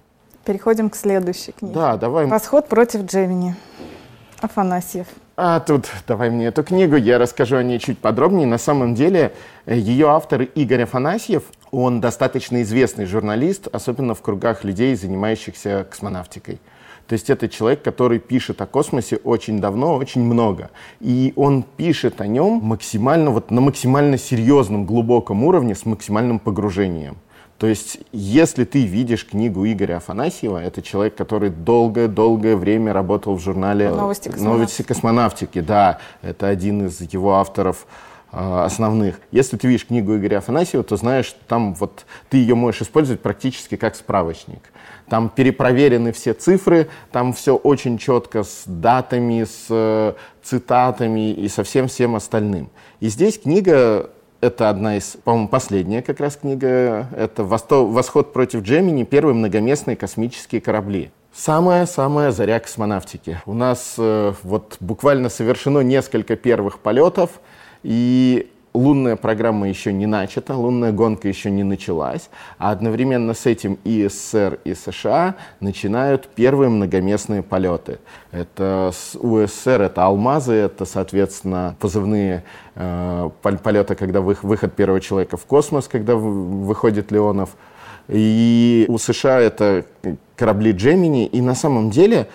Переходим 0.45 0.91
к 0.91 0.97
следующей 0.97 1.53
книге. 1.53 1.75
Да, 1.75 1.97
давай. 1.97 2.27
«Восход 2.27 2.69
против 2.69 3.05
Джемини». 3.05 3.57
Афанасьев. 4.41 5.07
А 5.37 5.59
тут 5.59 5.87
давай 6.07 6.31
мне 6.31 6.47
эту 6.47 6.63
книгу, 6.63 6.95
я 6.95 7.19
расскажу 7.19 7.57
о 7.57 7.63
ней 7.65 7.81
чуть 7.81 7.99
подробнее. 7.99 8.47
На 8.47 8.59
самом 8.59 8.95
деле 8.95 9.35
э, 9.67 9.77
ее 9.77 10.11
автор 10.11 10.43
Игорь 10.43 10.85
Афанасьев, 10.85 11.43
он 11.73 12.01
достаточно 12.01 12.63
известный 12.63 13.05
журналист, 13.05 13.67
особенно 13.73 14.15
в 14.15 14.23
кругах 14.23 14.63
людей, 14.63 14.95
занимающихся 14.95 15.89
космонавтикой. 15.91 16.61
То 17.09 17.15
есть 17.15 17.31
это 17.31 17.49
человек, 17.49 17.83
который 17.83 18.21
пишет 18.21 18.63
о 18.63 18.67
космосе 18.67 19.17
очень 19.25 19.59
давно, 19.59 19.97
очень 19.97 20.23
много. 20.23 20.71
И 21.01 21.33
он 21.35 21.65
пишет 21.65 22.21
о 22.21 22.29
нем 22.29 22.61
максимально, 22.63 23.31
вот 23.31 23.51
на 23.51 23.61
максимально 23.61 24.19
серьезном, 24.19 24.87
глубоком 24.87 25.43
уровне, 25.43 25.75
с 25.75 25.85
максимальным 25.85 26.39
погружением. 26.39 27.17
То 27.59 27.69
есть, 27.69 27.99
если 28.13 28.65
ты 28.65 28.85
видишь 28.85 29.27
книгу 29.27 29.65
Игоря 29.65 29.99
Афанасьева, 29.99 30.59
это 30.59 30.83
человек, 30.83 31.15
который 31.15 31.51
долгое-долгое 31.51 32.57
время 32.57 32.93
работал 32.93 33.37
в 33.37 33.41
журнале 33.41 33.91
«Новости 33.91 34.29
космонавтики». 34.29 34.59
«Новости 34.59 34.83
космонавтики». 34.83 35.61
Да, 35.61 35.99
это 36.23 36.49
один 36.49 36.87
из 36.87 37.01
его 37.01 37.35
авторов 37.35 37.87
а, 38.37 38.65
основных. 38.65 39.21
Если 39.31 39.57
ты 39.57 39.69
видишь 39.69 39.87
книгу 39.87 40.17
Игоря 40.17 40.39
Афанасьева, 40.39 40.83
то 40.83 40.97
знаешь, 40.97 41.37
там 41.47 41.75
вот 41.75 42.05
ты 42.29 42.39
ее 42.39 42.57
можешь 42.57 42.83
использовать 42.83 43.21
практически 43.21 43.77
как 43.77 43.95
справочник. 43.95 44.73
Там 45.09 45.29
перепроверены 45.29 46.11
все 46.13 46.35
цифры, 46.35 46.89
там 47.13 47.33
все 47.33 47.55
очень 47.55 47.99
четко 47.99 48.43
с 48.43 48.65
датами, 48.67 49.45
с 49.45 49.67
э, 49.71 50.15
цитатами 50.43 51.33
и 51.33 51.47
со 51.49 51.63
всем 51.63 51.87
всем 51.87 52.17
остальным. 52.17 52.71
И 52.99 53.09
здесь 53.09 53.39
книга 53.39 54.11
это 54.45 54.69
одна 54.69 54.99
из, 54.99 55.17
по-моему, 55.25 55.49
последняя 55.49 56.03
как 56.03 56.21
раз 56.21 56.37
книга. 56.37 57.09
Это 57.17 57.45
«Восход 57.45 58.33
против 58.33 58.63
Джемини. 58.63 59.05
Первые 59.05 59.35
многоместные 59.35 59.97
космические 59.97 60.61
корабли». 60.61 61.11
Самая-самая 61.33 62.31
заря 62.31 62.61
космонавтики. 62.61 63.41
У 63.47 63.55
нас 63.55 63.95
э, 63.99 64.35
вот 64.43 64.77
буквально 64.79 65.31
совершено 65.31 65.81
несколько 65.81 66.37
первых 66.37 66.79
полетов, 66.79 67.41
и 67.83 68.53
лунная 68.75 69.15
программа 69.15 69.69
еще 69.69 69.93
не 69.93 70.07
начата, 70.07 70.55
лунная 70.55 70.93
гонка 70.93 71.29
еще 71.29 71.51
не 71.51 71.63
началась, 71.63 72.29
а 72.59 72.73
одновременно 72.73 73.33
с 73.33 73.47
этим 73.47 73.79
и 73.85 74.07
СССР, 74.09 74.59
и 74.65 74.75
США 74.75 75.37
начинают 75.61 76.27
первые 76.27 76.69
многоместные 76.69 77.43
полеты. 77.43 77.99
Это 78.33 78.91
у 79.21 79.47
СССР 79.47 79.83
это 79.83 80.05
«Алмазы», 80.05 80.55
это, 80.55 80.85
соответственно, 80.85 81.77
позывные 81.79 82.43
э, 82.75 83.31
полеты, 83.41 83.95
когда 83.95 84.21
вы, 84.21 84.37
выход 84.43 84.75
первого 84.75 85.01
человека 85.01 85.37
в 85.37 85.47
космос, 85.47 85.87
когда 85.87 86.17
выходит 86.17 87.13
Леонов. 87.13 87.51
И 88.09 88.85
у 88.89 88.99
США 88.99 89.41
это 89.41 89.87
корабли 90.37 90.73
«Джемини», 90.73 91.27
и 91.27 91.41
на 91.41 91.55
самом 91.55 91.91
деле 91.91 92.27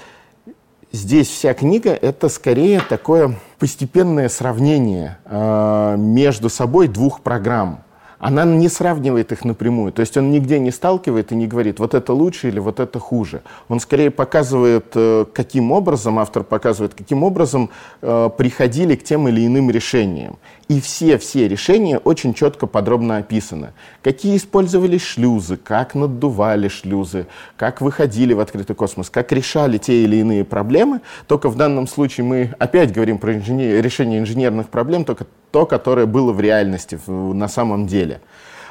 здесь 0.91 1.27
вся 1.27 1.53
книга— 1.53 1.91
это 2.01 2.29
скорее 2.29 2.81
такое 2.81 3.35
постепенное 3.57 4.29
сравнение 4.29 5.17
э, 5.25 5.95
между 5.97 6.49
собой 6.49 6.87
двух 6.87 7.21
программ. 7.21 7.83
Она 8.19 8.43
не 8.43 8.67
сравнивает 8.67 9.31
их 9.31 9.45
напрямую, 9.45 9.93
то 9.93 10.01
есть 10.01 10.17
он 10.17 10.29
нигде 10.29 10.59
не 10.59 10.71
сталкивает 10.71 11.31
и 11.31 11.35
не 11.35 11.47
говорит, 11.47 11.79
вот 11.79 11.93
это 11.93 12.11
лучше 12.11 12.49
или 12.49 12.59
вот 12.59 12.81
это 12.81 12.99
хуже. 12.99 13.43
Он 13.69 13.79
скорее 13.79 14.11
показывает, 14.11 14.91
э, 14.95 15.25
каким 15.33 15.71
образом, 15.71 16.19
автор 16.19 16.43
показывает, 16.43 16.93
каким 16.93 17.23
образом 17.23 17.69
э, 18.01 18.29
приходили 18.37 18.95
к 18.95 19.03
тем 19.03 19.29
или 19.29 19.45
иным 19.45 19.71
решениям. 19.71 20.37
И 20.69 20.79
все-все 20.81 21.47
решения 21.47 21.97
очень 21.97 22.35
четко, 22.35 22.67
подробно 22.67 23.17
описаны. 23.17 23.73
Какие 24.03 24.37
использовались 24.37 25.01
шлюзы, 25.01 25.57
как 25.57 25.95
наддували 25.95 26.67
шлюзы, 26.67 27.25
как 27.57 27.81
выходили 27.81 28.33
в 28.33 28.39
открытый 28.39 28.75
космос, 28.75 29.09
как 29.09 29.31
решали 29.31 29.79
те 29.79 30.03
или 30.03 30.17
иные 30.17 30.45
проблемы. 30.45 31.01
Только 31.25 31.49
в 31.49 31.55
данном 31.55 31.87
случае 31.87 32.27
мы 32.27 32.53
опять 32.59 32.93
говорим 32.93 33.17
про 33.17 33.33
инженер... 33.33 33.83
решение 33.83 34.19
инженерных 34.19 34.69
проблем, 34.69 35.05
только 35.05 35.25
то, 35.49 35.65
которое 35.65 36.05
было 36.05 36.33
в 36.33 36.39
реальности, 36.39 36.99
на 37.07 37.47
самом 37.47 37.87
деле. 37.87 38.21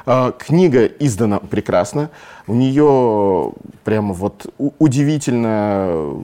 А, 0.05 0.31
книга 0.31 0.85
издана 0.85 1.39
прекрасно. 1.39 2.11
У 2.47 2.55
нее 2.55 3.51
прямо 3.83 4.13
вот 4.13 4.45
удивительно 4.57 6.15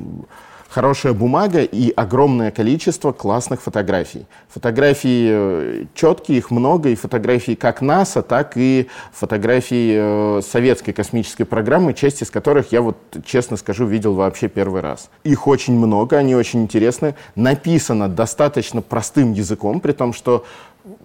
хорошая 0.75 1.13
бумага 1.13 1.61
и 1.61 1.89
огромное 1.95 2.51
количество 2.51 3.13
классных 3.13 3.61
фотографий. 3.61 4.25
Фотографии 4.49 5.29
э, 5.31 5.85
четкие, 5.93 6.39
их 6.39 6.51
много, 6.51 6.89
и 6.89 6.95
фотографии 6.95 7.55
как 7.55 7.79
НАСА, 7.79 8.21
так 8.21 8.57
и 8.57 8.89
фотографии 9.13 9.95
э, 9.95 10.41
советской 10.41 10.91
космической 10.91 11.45
программы, 11.45 11.93
часть 11.93 12.21
из 12.21 12.29
которых 12.29 12.73
я 12.73 12.81
вот, 12.81 12.97
честно 13.25 13.55
скажу, 13.55 13.85
видел 13.85 14.15
вообще 14.15 14.49
первый 14.49 14.81
раз. 14.81 15.09
Их 15.23 15.47
очень 15.47 15.77
много, 15.77 16.17
они 16.17 16.35
очень 16.35 16.63
интересны. 16.63 17.15
Написано 17.35 18.09
достаточно 18.09 18.81
простым 18.81 19.31
языком, 19.31 19.79
при 19.79 19.93
том, 19.93 20.11
что 20.11 20.43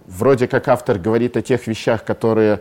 вроде 0.08 0.48
как 0.48 0.66
автор 0.66 0.98
говорит 0.98 1.36
о 1.36 1.42
тех 1.42 1.68
вещах, 1.68 2.02
которые 2.02 2.60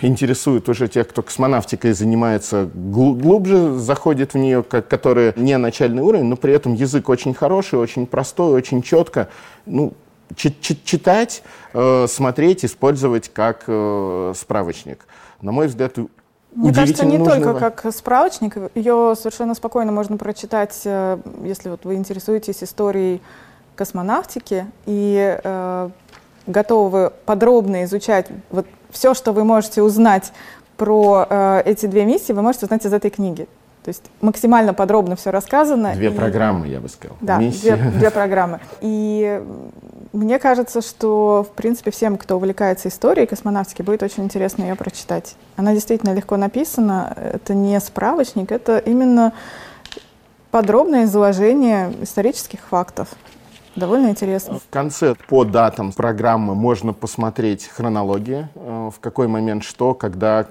интересует 0.00 0.68
уже 0.68 0.88
тех, 0.88 1.08
кто 1.08 1.22
космонавтикой 1.22 1.92
занимается, 1.92 2.68
глубже 2.74 3.74
заходит 3.74 4.34
в 4.34 4.38
нее, 4.38 4.62
которые 4.62 5.34
не 5.36 5.56
начальный 5.58 6.02
уровень, 6.02 6.24
но 6.24 6.36
при 6.36 6.52
этом 6.52 6.74
язык 6.74 7.08
очень 7.08 7.34
хороший, 7.34 7.78
очень 7.78 8.06
простой, 8.06 8.54
очень 8.54 8.82
четко. 8.82 9.28
Ну, 9.66 9.92
читать, 10.34 11.42
э, 11.74 12.06
смотреть, 12.08 12.64
использовать 12.64 13.30
как 13.32 13.64
э, 13.66 14.32
справочник. 14.36 15.06
На 15.40 15.52
мой 15.52 15.66
взгляд, 15.68 15.96
мне 16.54 16.72
кажется, 16.72 17.04
не 17.04 17.18
только 17.18 17.54
как 17.54 17.86
справочник, 17.94 18.56
ее 18.74 19.14
совершенно 19.16 19.54
спокойно 19.54 19.92
можно 19.92 20.16
прочитать, 20.16 20.80
если 20.84 21.68
вот 21.68 21.84
вы 21.84 21.94
интересуетесь 21.94 22.62
историей 22.62 23.20
космонавтики 23.76 24.66
и 24.86 25.38
э, 25.42 25.90
готовы 26.46 27.12
подробно 27.26 27.84
изучать 27.84 28.26
вот 28.50 28.66
все, 28.90 29.14
что 29.14 29.32
вы 29.32 29.44
можете 29.44 29.82
узнать 29.82 30.32
про 30.76 31.26
э, 31.28 31.62
эти 31.64 31.86
две 31.86 32.04
миссии, 32.04 32.32
вы 32.32 32.42
можете 32.42 32.66
узнать 32.66 32.84
из 32.86 32.92
этой 32.92 33.10
книги. 33.10 33.48
То 33.88 33.90
есть 33.90 34.04
максимально 34.20 34.74
подробно 34.74 35.16
все 35.16 35.30
рассказано. 35.30 35.94
Две 35.94 36.08
и... 36.08 36.10
программы, 36.10 36.68
я 36.68 36.80
бы 36.80 36.88
сказал. 36.88 37.16
Да, 37.20 37.38
две, 37.38 37.76
две 37.96 38.10
программы. 38.10 38.60
И 38.80 39.42
мне 40.12 40.38
кажется, 40.38 40.82
что, 40.82 41.46
в 41.50 41.54
принципе, 41.56 41.90
всем, 41.90 42.18
кто 42.18 42.36
увлекается 42.36 42.88
историей 42.88 43.26
космонавтики, 43.26 43.82
будет 43.82 44.02
очень 44.02 44.24
интересно 44.24 44.64
ее 44.64 44.74
прочитать. 44.74 45.36
Она 45.56 45.72
действительно 45.72 46.12
легко 46.12 46.36
написана. 46.36 47.16
Это 47.16 47.54
не 47.54 47.80
справочник, 47.80 48.52
это 48.52 48.78
именно 48.78 49.32
подробное 50.50 51.04
изложение 51.04 51.92
исторических 52.02 52.60
фактов. 52.60 53.08
Довольно 53.78 54.08
интересно. 54.08 54.58
В 54.58 54.68
конце 54.70 55.14
по 55.28 55.44
датам 55.44 55.92
программы 55.92 56.54
можно 56.54 56.92
посмотреть 56.92 57.66
хронология, 57.66 58.50
э, 58.54 58.90
в 58.92 58.98
какой 58.98 59.28
момент 59.28 59.62
что, 59.62 59.94
когда 59.94 60.46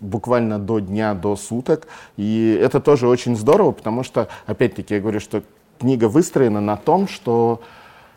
буквально 0.00 0.58
до 0.58 0.80
дня, 0.80 1.14
до 1.14 1.36
суток. 1.36 1.86
И 2.16 2.58
это 2.60 2.80
тоже 2.80 3.06
очень 3.06 3.36
здорово, 3.36 3.70
потому 3.72 4.02
что, 4.02 4.28
опять-таки, 4.46 4.94
я 4.94 5.00
говорю, 5.00 5.20
что 5.20 5.42
книга 5.78 6.08
выстроена 6.08 6.60
на 6.60 6.76
том, 6.76 7.06
что 7.06 7.62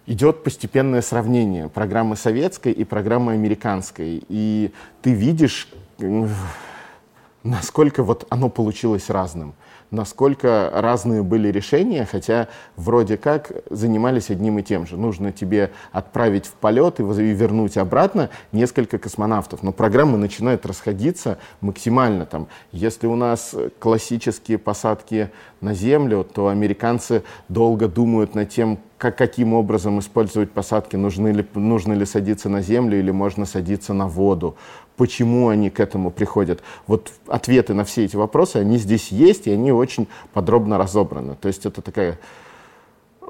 идет 0.07 0.43
постепенное 0.43 1.01
сравнение 1.01 1.69
программы 1.69 2.15
советской 2.15 2.71
и 2.71 2.83
программы 2.83 3.33
американской. 3.33 4.23
И 4.27 4.71
ты 5.01 5.13
видишь, 5.13 5.69
э, 5.99 6.27
насколько 7.43 8.03
вот 8.03 8.25
оно 8.29 8.49
получилось 8.49 9.09
разным 9.09 9.53
насколько 9.91 10.71
разные 10.73 11.23
были 11.23 11.49
решения, 11.49 12.07
хотя 12.09 12.47
вроде 12.75 13.17
как 13.17 13.51
занимались 13.69 14.29
одним 14.29 14.59
и 14.59 14.63
тем 14.63 14.85
же. 14.87 14.97
Нужно 14.97 15.31
тебе 15.31 15.71
отправить 15.91 16.45
в 16.45 16.53
полет 16.53 16.99
и 16.99 17.03
вернуть 17.03 17.77
обратно 17.77 18.29
несколько 18.51 18.97
космонавтов. 18.97 19.63
Но 19.63 19.71
программы 19.71 20.17
начинают 20.17 20.65
расходиться 20.65 21.37
максимально. 21.61 22.25
Там, 22.25 22.47
если 22.71 23.07
у 23.07 23.15
нас 23.15 23.55
классические 23.79 24.57
посадки 24.57 25.29
на 25.61 25.73
Землю, 25.73 26.23
то 26.23 26.47
американцы 26.47 27.23
долго 27.49 27.87
думают 27.87 28.35
над 28.35 28.49
тем, 28.49 28.79
как, 28.97 29.17
каким 29.17 29.53
образом 29.53 29.99
использовать 29.99 30.51
посадки, 30.51 30.95
нужны 30.95 31.29
ли, 31.29 31.45
нужно 31.53 31.93
ли 31.93 32.05
садиться 32.05 32.49
на 32.49 32.61
землю 32.61 32.97
или 32.97 33.11
можно 33.11 33.45
садиться 33.45 33.93
на 33.93 34.07
воду 34.07 34.55
почему 34.97 35.49
они 35.49 35.69
к 35.69 35.79
этому 35.79 36.11
приходят. 36.11 36.61
Вот 36.87 37.11
ответы 37.27 37.73
на 37.73 37.83
все 37.83 38.05
эти 38.05 38.15
вопросы, 38.15 38.57
они 38.57 38.77
здесь 38.77 39.09
есть, 39.09 39.47
и 39.47 39.51
они 39.51 39.71
очень 39.71 40.07
подробно 40.33 40.77
разобраны. 40.77 41.35
То 41.35 41.47
есть 41.47 41.65
это 41.65 41.81
такая 41.81 42.17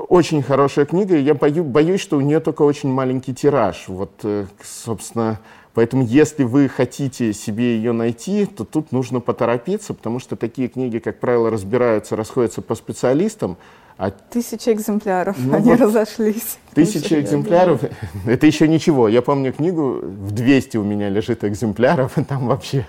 Очень 0.10 0.43
хорошая 0.43 0.86
книга, 0.86 1.17
я 1.17 1.34
бою, 1.34 1.63
боюсь, 1.63 2.01
что 2.01 2.17
у 2.17 2.22
нее 2.22 2.39
только 2.41 2.63
очень 2.63 2.89
маленький 2.89 3.34
тираж. 3.34 3.86
Вот, 3.88 4.12
э, 4.24 4.45
собственно, 4.62 5.39
поэтому 5.75 6.03
если 6.03 6.44
вы 6.44 6.67
хотите 6.67 7.34
себе 7.34 7.75
ее 7.75 7.91
найти, 7.91 8.46
то 8.48 8.65
тут 8.65 8.91
нужно 8.91 9.20
поторопиться, 9.20 9.94
потому 9.94 10.20
что 10.20 10.36
такие 10.36 10.67
книги, 10.67 10.98
как 10.98 11.20
правило, 11.20 11.51
разбираются, 11.51 12.15
расходятся 12.15 12.63
по 12.63 12.74
специалистам, 12.74 13.58
а... 13.98 14.12
Тысяча 14.12 14.74
экземпляров, 14.74 15.38
ну, 15.39 15.55
они 15.55 15.72
вот 15.72 15.79
разошлись. 15.79 16.58
Тысяча 16.74 17.22
экземпляров, 17.22 17.79
это 18.25 18.46
еще 18.46 18.67
ничего. 18.67 19.08
Я 19.08 19.22
помню 19.22 19.53
книгу, 19.53 20.01
в 20.01 20.32
200 20.32 20.75
у 20.77 20.84
меня 20.84 21.08
лежит 21.08 21.46
экземпляров, 21.46 22.17
и 22.17 22.24
там 22.25 22.48
вообще 22.48 22.86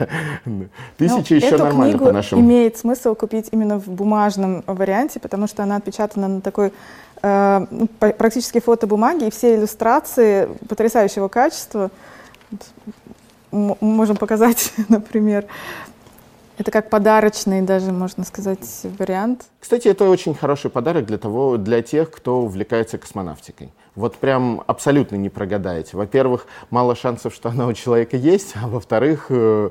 тысяча 0.96 1.36
еще 1.36 1.46
эту 1.46 1.58
нормально 1.58 1.92
книгу 1.92 2.04
по-нашему. 2.06 2.42
имеет 2.42 2.76
смысл 2.76 3.14
купить 3.14 3.48
именно 3.52 3.78
в 3.78 3.86
бумажном 3.86 4.64
варианте, 4.66 5.20
потому 5.20 5.46
что 5.46 5.62
она 5.62 5.76
отпечатана 5.76 6.26
на 6.26 6.40
такой 6.40 6.72
э, 7.22 7.66
ну, 7.70 7.86
практически 7.86 8.58
фотобумаге, 8.58 9.28
и 9.28 9.30
все 9.30 9.54
иллюстрации 9.54 10.48
потрясающего 10.68 11.28
качества. 11.28 11.92
Можем 13.50 14.16
показать, 14.16 14.72
например. 14.88 15.46
Это 16.58 16.70
как 16.70 16.88
подарочный 16.88 17.60
даже, 17.60 17.92
можно 17.92 18.24
сказать, 18.24 18.86
вариант. 18.98 19.44
Кстати, 19.60 19.88
это 19.88 20.08
очень 20.08 20.34
хороший 20.34 20.70
подарок 20.70 21.04
для, 21.04 21.18
того, 21.18 21.58
для 21.58 21.82
тех, 21.82 22.10
кто 22.10 22.40
увлекается 22.40 22.96
космонавтикой. 22.96 23.70
Вот 23.94 24.16
прям 24.16 24.62
абсолютно 24.66 25.16
не 25.16 25.28
прогадаете. 25.28 25.98
Во-первых, 25.98 26.46
мало 26.70 26.96
шансов, 26.96 27.34
что 27.34 27.50
она 27.50 27.66
у 27.66 27.74
человека 27.74 28.16
есть, 28.16 28.54
а 28.54 28.68
во-вторых, 28.68 29.26
э, 29.28 29.68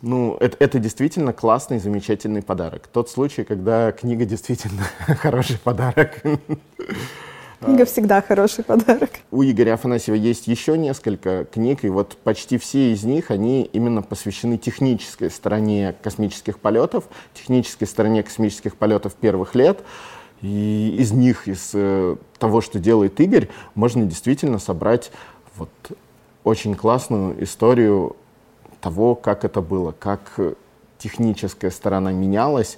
ну, 0.00 0.36
это, 0.40 0.56
это 0.58 0.78
действительно 0.78 1.34
классный, 1.34 1.78
замечательный 1.78 2.42
подарок. 2.42 2.86
Тот 2.86 3.10
случай, 3.10 3.44
когда 3.44 3.92
книга 3.92 4.24
действительно 4.24 4.84
хороший 5.20 5.58
подарок. 5.58 6.22
Книга 7.60 7.84
всегда 7.86 8.20
хороший 8.20 8.64
подарок. 8.64 9.10
У 9.30 9.42
Игоря 9.42 9.74
Афанасьева 9.74 10.16
есть 10.16 10.46
еще 10.46 10.76
несколько 10.76 11.46
книг, 11.46 11.84
и 11.84 11.88
вот 11.88 12.16
почти 12.22 12.58
все 12.58 12.92
из 12.92 13.04
них, 13.04 13.30
они 13.30 13.62
именно 13.72 14.02
посвящены 14.02 14.58
технической 14.58 15.30
стороне 15.30 15.94
космических 16.02 16.58
полетов, 16.58 17.04
технической 17.34 17.88
стороне 17.88 18.22
космических 18.22 18.76
полетов 18.76 19.14
первых 19.14 19.54
лет. 19.54 19.80
И 20.42 20.94
из 20.98 21.12
них, 21.12 21.48
из 21.48 21.70
э, 21.72 22.16
того, 22.38 22.60
что 22.60 22.78
делает 22.78 23.18
Игорь, 23.20 23.48
можно 23.74 24.04
действительно 24.04 24.58
собрать 24.58 25.10
вот 25.56 25.70
очень 26.44 26.74
классную 26.74 27.42
историю 27.42 28.16
того, 28.82 29.14
как 29.14 29.44
это 29.46 29.62
было, 29.62 29.92
как 29.92 30.38
техническая 30.98 31.70
сторона 31.70 32.12
менялась, 32.12 32.76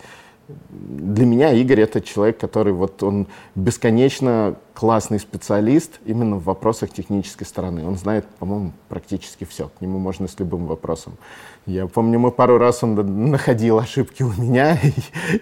для 0.71 1.27
меня 1.27 1.53
Игорь 1.53 1.81
это 1.81 2.01
человек, 2.01 2.39
который 2.39 2.73
вот 2.73 3.03
он 3.03 3.27
бесконечно 3.55 4.57
классный 4.73 5.19
специалист 5.19 6.01
именно 6.07 6.37
в 6.37 6.45
вопросах 6.45 6.91
технической 6.91 7.47
стороны. 7.47 7.87
Он 7.87 7.97
знает, 7.97 8.25
по-моему, 8.39 8.73
практически 8.89 9.45
все. 9.45 9.69
К 9.69 9.81
нему 9.83 9.99
можно 9.99 10.27
с 10.27 10.39
любым 10.39 10.67
вопросом. 10.67 11.19
Я 11.67 11.87
помню, 11.87 12.19
мы 12.19 12.31
пару 12.31 12.57
раз 12.57 12.83
он 12.83 13.31
находил 13.31 13.79
ошибки 13.79 14.23
у 14.23 14.33
меня 14.33 14.79
и, 14.83 14.93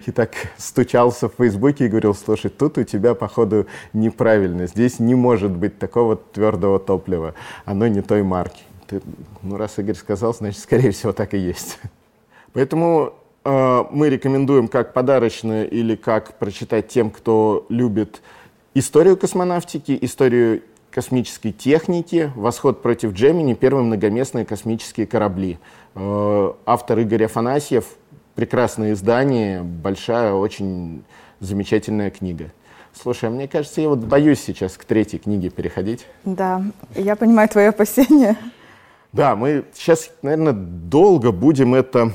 и 0.05 0.11
так 0.11 0.31
стучался 0.57 1.29
в 1.29 1.33
Фейсбуке 1.37 1.85
и 1.85 1.87
говорил, 1.87 2.13
слушай, 2.13 2.49
тут 2.49 2.77
у 2.77 2.83
тебя, 2.83 3.15
походу, 3.15 3.67
неправильно. 3.93 4.67
Здесь 4.67 4.99
не 4.99 5.15
может 5.15 5.51
быть 5.51 5.79
такого 5.79 6.17
твердого 6.17 6.79
топлива. 6.79 7.33
Оно 7.63 7.87
не 7.87 8.01
той 8.01 8.23
марки. 8.23 8.63
Ты, 8.87 9.01
ну, 9.41 9.55
раз 9.55 9.79
Игорь 9.79 9.95
сказал, 9.95 10.33
значит, 10.33 10.59
скорее 10.59 10.91
всего, 10.91 11.13
так 11.13 11.33
и 11.33 11.37
есть. 11.37 11.79
Поэтому 12.53 13.13
мы 13.47 14.09
рекомендуем 14.09 14.67
как 14.67 14.93
подарочное 14.93 15.63
или 15.63 15.95
как 15.95 16.37
прочитать 16.37 16.89
тем, 16.89 17.09
кто 17.09 17.65
любит 17.69 18.21
историю 18.73 19.15
космонавтики, 19.17 19.97
историю 20.01 20.63
космической 20.91 21.51
техники, 21.51 22.31
«Восход 22.35 22.81
против 22.81 23.13
Джемини», 23.13 23.53
первые 23.53 23.83
многоместные 23.83 24.45
космические 24.45 25.05
корабли. 25.05 25.59
Э, 25.95 26.53
автор 26.65 26.99
Игорь 26.99 27.25
Афанасьев, 27.25 27.85
прекрасное 28.35 28.93
издание, 28.93 29.61
большая, 29.61 30.33
очень 30.33 31.03
замечательная 31.39 32.09
книга. 32.09 32.51
Слушай, 32.99 33.29
а 33.29 33.31
мне 33.31 33.47
кажется, 33.47 33.79
я 33.79 33.89
вот 33.89 33.99
боюсь 33.99 34.39
сейчас 34.39 34.75
к 34.75 34.85
третьей 34.85 35.19
книге 35.19 35.51
переходить. 35.51 36.07
Да, 36.25 36.63
я 36.95 37.15
понимаю 37.15 37.47
твои 37.47 37.65
опасения. 37.65 38.35
Да, 39.13 39.35
мы 39.35 39.65
сейчас, 39.73 40.09
наверное, 40.21 40.53
долго 40.53 41.31
будем 41.31 41.75
это 41.75 42.11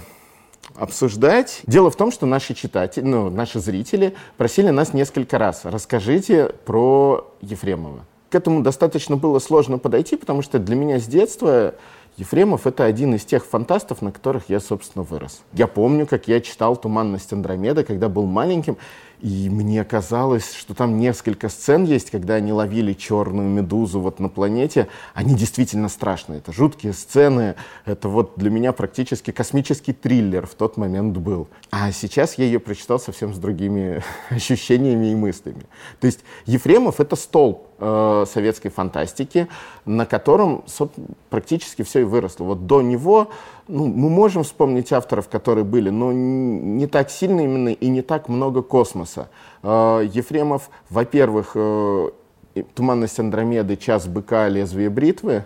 обсуждать. 0.77 1.61
Дело 1.67 1.91
в 1.91 1.97
том, 1.97 2.11
что 2.11 2.27
наши 2.27 2.55
читатели, 2.55 3.05
ну, 3.05 3.31
наши 3.31 3.61
зрители 3.61 4.15
просили 4.37 4.71
нас 4.71 4.93
несколько 4.93 5.39
раз, 5.39 5.63
расскажите 5.65 6.51
про 6.65 7.33
Ефремова. 7.41 8.05
К 8.31 8.37
этому 8.37 8.63
достаточно 8.63 9.17
было 9.17 9.39
сложно 9.39 9.79
подойти, 9.79 10.17
потому 10.17 10.43
что 10.43 10.59
для 10.59 10.75
меня 10.75 10.99
с 10.99 11.05
детства 11.05 11.75
Ефремов— 12.17 12.67
это 12.69 12.85
один 12.85 13.15
из 13.15 13.25
тех 13.25 13.45
фантастов, 13.45 14.03
на 14.03 14.13
которых 14.13 14.45
я, 14.49 14.61
собственно, 14.61 15.03
вырос. 15.03 15.43
Я 15.53 15.67
помню, 15.67 16.07
как 16.07 16.29
я 16.29 16.41
читал 16.41 16.77
«Туманность 16.77 17.33
Андромеда», 17.33 17.85
когда 17.85 18.09
был 18.09 18.27
маленьким, 18.27 18.77
и 19.23 19.49
мне 19.49 19.85
казалось, 19.85 20.53
что 20.53 20.75
там 20.75 20.99
несколько 20.99 21.49
сцен 21.49 21.85
есть, 21.85 22.11
когда 22.11 22.35
они 22.35 22.53
ловили 22.53 22.93
черную 22.93 23.49
медузу 23.49 24.01
вот 24.01 24.19
на 24.19 24.29
планете. 24.29 24.89
Они 25.15 25.37
действительно 25.37 25.89
страшные. 25.89 26.41
Это 26.41 26.53
жуткие 26.53 26.93
сцены. 26.93 27.55
Это 27.85 28.09
вот 28.09 28.33
для 28.37 28.51
меня 28.51 28.73
практически 28.73 29.31
космический 29.31 29.93
триллер 29.93 30.49
в 30.49 30.55
тот 30.55 30.77
момент 30.77 31.17
был. 31.17 31.47
А 31.71 31.93
сейчас 31.93 32.37
я 32.37 32.47
ее 32.47 32.59
прочитал 32.59 32.99
совсем 32.99 33.33
с 33.33 33.39
другими 33.39 34.03
ощущениями 34.31 35.13
и 35.13 35.15
мыслями. 35.15 35.67
То 36.01 36.09
есть 36.09 36.21
Ефремов— 36.45 36.99
это 36.99 37.15
столб 37.15 37.69
э, 37.83 38.25
советской 38.27 38.69
фантастики, 38.69 39.49
на 39.85 40.07
котором 40.07 40.65
практически 41.31 41.83
все 41.83 42.01
и 42.01 42.05
выросло. 42.05 42.45
Вот 42.45 42.67
до 42.67 42.81
него 42.81 43.31
ну, 43.67 43.87
мы 43.87 44.09
можем 44.09 44.45
вспомнить 44.45 44.93
авторов, 44.93 45.29
которые 45.29 45.65
были, 45.65 45.91
но 45.91 46.13
не 46.13 46.87
так 46.87 47.11
сильно 47.11 47.41
именно 47.41 47.71
и 47.71 47.89
не 47.89 48.03
так 48.03 48.29
много 48.29 48.63
космоса. 48.63 49.29
Э, 49.63 50.09
Ефремов, 50.13 50.71
во-первых, 50.89 51.53
э, 51.55 52.11
«Туманность 52.75 53.19
Андромеды», 53.19 53.77
«Час 53.77 54.07
быка», 54.07 54.49
«Лезвие 54.49 54.91
бритвы», 54.91 55.45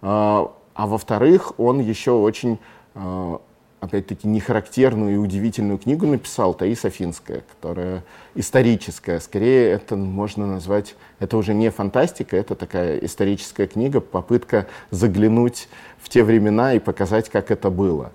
а 0.00 0.52
во-вторых, 0.76 1.58
он 1.58 1.80
еще 1.80 2.12
очень 2.12 2.60
опять-таки, 3.80 4.26
нехарактерную 4.26 5.14
и 5.14 5.16
удивительную 5.16 5.78
книгу 5.78 6.06
написал 6.06 6.54
Таис 6.54 6.84
Афинская, 6.84 7.42
которая 7.48 8.04
историческая. 8.34 9.20
Скорее, 9.20 9.70
это 9.70 9.96
можно 9.96 10.46
назвать, 10.46 10.96
это 11.18 11.36
уже 11.36 11.54
не 11.54 11.70
фантастика, 11.70 12.36
это 12.36 12.54
такая 12.54 12.98
историческая 12.98 13.66
книга, 13.66 14.00
попытка 14.00 14.66
заглянуть 14.90 15.68
в 15.98 16.08
те 16.08 16.22
времена 16.22 16.74
и 16.74 16.78
показать, 16.78 17.28
как 17.28 17.50
это 17.50 17.70
было. 17.70 18.12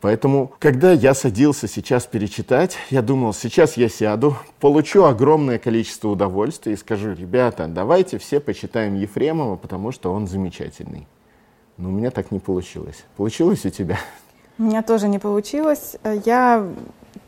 Поэтому, 0.00 0.52
когда 0.58 0.92
я 0.92 1.12
садился 1.12 1.68
сейчас 1.68 2.06
перечитать, 2.06 2.78
я 2.88 3.02
думал, 3.02 3.34
сейчас 3.34 3.76
я 3.76 3.90
сяду, 3.90 4.34
получу 4.58 5.04
огромное 5.04 5.58
количество 5.58 6.08
удовольствия 6.08 6.72
и 6.72 6.76
скажу, 6.76 7.12
ребята, 7.12 7.66
давайте 7.68 8.18
все 8.18 8.40
почитаем 8.40 8.94
Ефремова, 8.94 9.56
потому 9.56 9.92
что 9.92 10.12
он 10.12 10.26
замечательный. 10.26 11.06
Но 11.76 11.90
у 11.90 11.92
меня 11.92 12.10
так 12.10 12.30
не 12.30 12.38
получилось. 12.38 13.04
Получилось 13.16 13.66
у 13.66 13.70
тебя? 13.70 13.98
Меня 14.60 14.82
тоже 14.82 15.08
не 15.08 15.18
получилось. 15.18 15.96
Я 16.26 16.66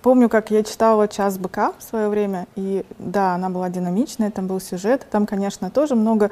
помню, 0.02 0.28
как 0.28 0.50
я 0.50 0.62
читала 0.62 1.08
«Час 1.08 1.38
быка» 1.38 1.72
в 1.78 1.82
свое 1.82 2.10
время, 2.10 2.46
и 2.56 2.84
да, 2.98 3.36
она 3.36 3.48
была 3.48 3.70
динамичная, 3.70 4.30
там 4.30 4.46
был 4.46 4.60
сюжет, 4.60 5.06
там, 5.10 5.24
конечно, 5.24 5.70
тоже 5.70 5.94
много 5.94 6.30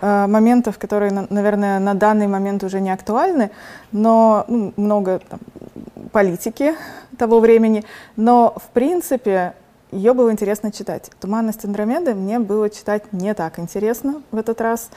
э, 0.00 0.26
моментов, 0.26 0.78
которые, 0.78 1.12
на, 1.12 1.26
наверное, 1.28 1.78
на 1.80 1.92
данный 1.92 2.28
момент 2.28 2.64
уже 2.64 2.80
не 2.80 2.90
актуальны, 2.90 3.50
но 3.92 4.46
ну, 4.48 4.72
много 4.76 5.20
там, 5.28 5.40
политики 6.12 6.74
того 7.18 7.40
времени, 7.40 7.84
но, 8.16 8.54
в 8.56 8.70
принципе, 8.70 9.52
ее 9.90 10.14
было 10.14 10.32
интересно 10.32 10.72
читать. 10.72 11.10
«Туманность 11.20 11.62
Андромеды» 11.66 12.14
мне 12.14 12.38
было 12.38 12.70
читать 12.70 13.12
не 13.12 13.34
так 13.34 13.58
интересно 13.58 14.22
в 14.30 14.38
этот 14.38 14.62
раз. 14.62 14.88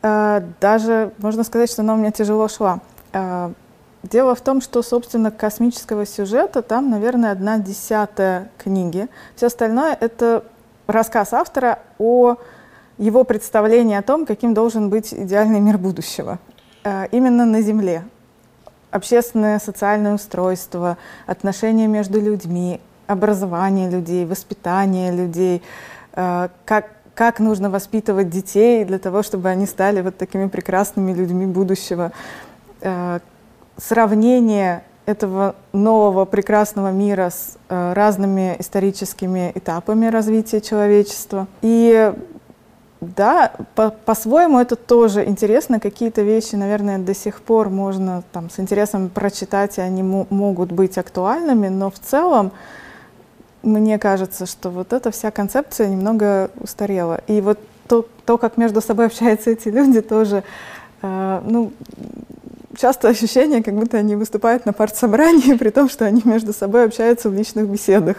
Э, 0.00 0.40
даже, 0.62 1.12
можно 1.18 1.44
сказать, 1.44 1.70
что 1.70 1.82
она 1.82 1.92
у 1.92 1.98
меня 1.98 2.10
тяжело 2.10 2.48
шла. 2.48 2.80
Э, 3.12 3.52
Дело 4.02 4.34
в 4.34 4.40
том, 4.40 4.60
что, 4.60 4.82
собственно, 4.82 5.30
космического 5.30 6.06
сюжета 6.06 6.62
там, 6.62 6.90
наверное, 6.90 7.32
одна 7.32 7.58
десятая 7.58 8.50
книги. 8.56 9.08
Все 9.34 9.46
остальное— 9.46 9.96
это 10.00 10.44
рассказ 10.86 11.32
автора 11.32 11.80
о 11.98 12.36
его 12.96 13.24
представлении 13.24 13.96
о 13.96 14.02
том, 14.02 14.26
каким 14.26 14.54
должен 14.54 14.88
быть 14.90 15.12
идеальный 15.12 15.60
мир 15.60 15.78
будущего. 15.78 16.38
Э, 16.84 17.06
именно 17.10 17.44
на 17.44 17.60
Земле. 17.60 18.04
Общественное, 18.90 19.58
социальное 19.58 20.14
устройство, 20.14 20.96
отношения 21.26 21.86
между 21.86 22.20
людьми, 22.20 22.80
образование 23.06 23.90
людей, 23.90 24.24
воспитание 24.26 25.12
людей, 25.12 25.62
э, 26.14 26.48
как, 26.64 26.90
как 27.14 27.40
нужно 27.40 27.68
воспитывать 27.68 28.30
детей 28.30 28.84
для 28.84 28.98
того, 28.98 29.22
чтобы 29.22 29.48
они 29.48 29.66
стали 29.66 30.00
вот 30.00 30.16
такими 30.16 30.48
прекрасными 30.48 31.12
людьми 31.12 31.46
будущего, 31.46 32.12
э, 32.80 33.20
сравнение 33.78 34.82
этого 35.06 35.54
нового 35.72 36.26
прекрасного 36.26 36.92
мира 36.92 37.30
с 37.30 37.56
э, 37.68 37.92
разными 37.94 38.56
историческими 38.58 39.52
этапами 39.54 40.06
развития 40.06 40.60
человечества. 40.60 41.46
И 41.62 42.12
да, 43.00 43.52
по- 43.74 43.90
по-своему 43.90 44.58
это 44.58 44.76
тоже 44.76 45.24
интересно. 45.24 45.80
Какие-то 45.80 46.22
вещи, 46.22 46.56
наверное, 46.56 46.98
до 46.98 47.14
сих 47.14 47.40
пор 47.40 47.70
можно 47.70 48.22
там 48.32 48.50
с 48.50 48.60
интересом 48.60 49.08
прочитать, 49.08 49.78
и 49.78 49.80
они 49.80 50.02
могут 50.02 50.72
быть 50.72 50.98
актуальными, 50.98 51.68
но 51.68 51.90
в 51.90 51.98
целом 51.98 52.52
мне 53.62 53.98
кажется, 53.98 54.46
что 54.46 54.70
вот 54.70 54.92
эта 54.92 55.10
вся 55.10 55.30
концепция 55.30 55.88
немного 55.88 56.50
устарела. 56.60 57.20
И 57.28 57.40
вот 57.40 57.58
то, 57.86 58.04
то 58.26 58.36
как 58.36 58.56
между 58.56 58.80
собой 58.80 59.06
общаются 59.06 59.50
эти 59.50 59.68
люди, 59.68 60.00
тоже, 60.00 60.42
э, 61.02 61.40
ну, 61.44 61.72
часто 62.78 63.08
ощущение, 63.08 63.62
как 63.62 63.74
будто 63.74 63.98
они 63.98 64.16
выступают 64.16 64.64
на 64.64 64.72
партсобрании, 64.72 65.54
при 65.58 65.70
том, 65.70 65.88
что 65.88 66.04
они 66.04 66.22
между 66.24 66.52
собой 66.52 66.84
общаются 66.84 67.28
в 67.28 67.34
личных 67.34 67.68
беседах. 67.68 68.18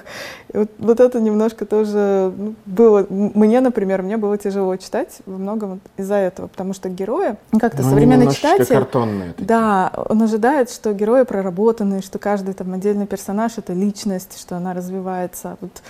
И 0.54 0.58
вот, 0.58 0.70
вот 0.78 1.00
это 1.00 1.20
немножко 1.20 1.66
тоже 1.66 2.34
ну, 2.36 2.56
было... 2.66 3.06
Мне, 3.10 3.62
например, 3.62 4.02
мне 4.04 4.18
было 4.18 4.38
тяжело 4.38 4.76
читать 4.76 5.20
во 5.26 5.38
многом 5.38 5.80
из-за 5.98 6.16
этого, 6.16 6.48
потому 6.48 6.74
что 6.74 6.90
герои, 6.90 7.36
ну, 7.52 7.60
как-то 7.60 7.82
ну, 7.84 7.90
современный 7.90 8.32
читатель... 8.32 8.66
картонные. 8.66 9.32
Такие. 9.32 9.48
Да, 9.48 9.92
он 10.10 10.22
ожидает, 10.22 10.70
что 10.70 10.94
герои 10.94 11.24
проработанные, 11.24 12.02
что 12.02 12.20
каждый 12.20 12.54
там 12.54 12.74
отдельный 12.74 13.08
персонаж— 13.08 13.54
это 13.58 13.74
личность, 13.74 14.40
что 14.40 14.58
она 14.58 14.74
развивается. 14.74 15.58
Вот 15.62 15.82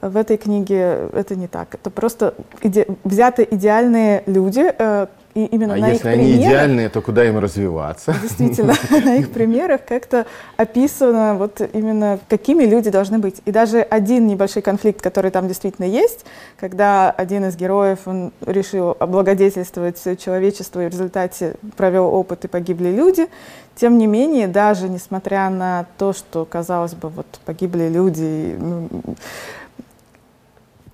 в 0.00 0.16
этой 0.16 0.36
книге 0.36 1.08
это 1.12 1.36
не 1.36 1.48
так. 1.48 1.74
Это 1.74 1.90
просто 1.90 2.34
иде... 2.62 2.86
взяты 3.04 3.46
идеальные 3.50 4.22
люди, 4.26 4.72
э, 4.76 5.06
и 5.38 5.44
именно 5.44 5.74
а 5.74 5.76
на 5.76 5.88
если 5.90 6.08
их 6.08 6.14
они 6.14 6.24
примерах, 6.24 6.50
идеальные, 6.50 6.88
то 6.88 7.00
куда 7.00 7.24
им 7.24 7.38
развиваться? 7.38 8.12
Действительно, 8.20 8.74
на 8.90 9.16
их 9.18 9.30
примерах 9.30 9.82
как-то 9.86 10.26
описано 10.56 11.36
вот 11.36 11.60
именно 11.72 12.18
какими 12.28 12.64
люди 12.64 12.90
должны 12.90 13.20
быть. 13.20 13.36
И 13.44 13.52
даже 13.52 13.80
один 13.82 14.26
небольшой 14.26 14.62
конфликт, 14.62 15.00
который 15.00 15.30
там 15.30 15.46
действительно 15.46 15.86
есть, 15.86 16.26
когда 16.58 17.12
один 17.12 17.44
из 17.44 17.54
героев, 17.54 18.00
он 18.06 18.32
решил 18.44 18.96
облагодетельствовать 18.98 19.96
все 19.96 20.16
человечество, 20.16 20.84
и 20.84 20.88
в 20.88 20.90
результате 20.90 21.54
провел 21.76 22.06
опыт 22.06 22.44
и 22.44 22.48
погибли 22.48 22.88
люди, 22.88 23.28
тем 23.76 23.96
не 23.96 24.08
менее, 24.08 24.48
даже 24.48 24.88
несмотря 24.88 25.50
на 25.50 25.86
то, 25.98 26.12
что, 26.12 26.44
казалось 26.44 26.94
бы, 26.94 27.10
вот 27.10 27.26
погибли 27.44 27.88
люди, 27.88 28.56
ну, 28.58 28.88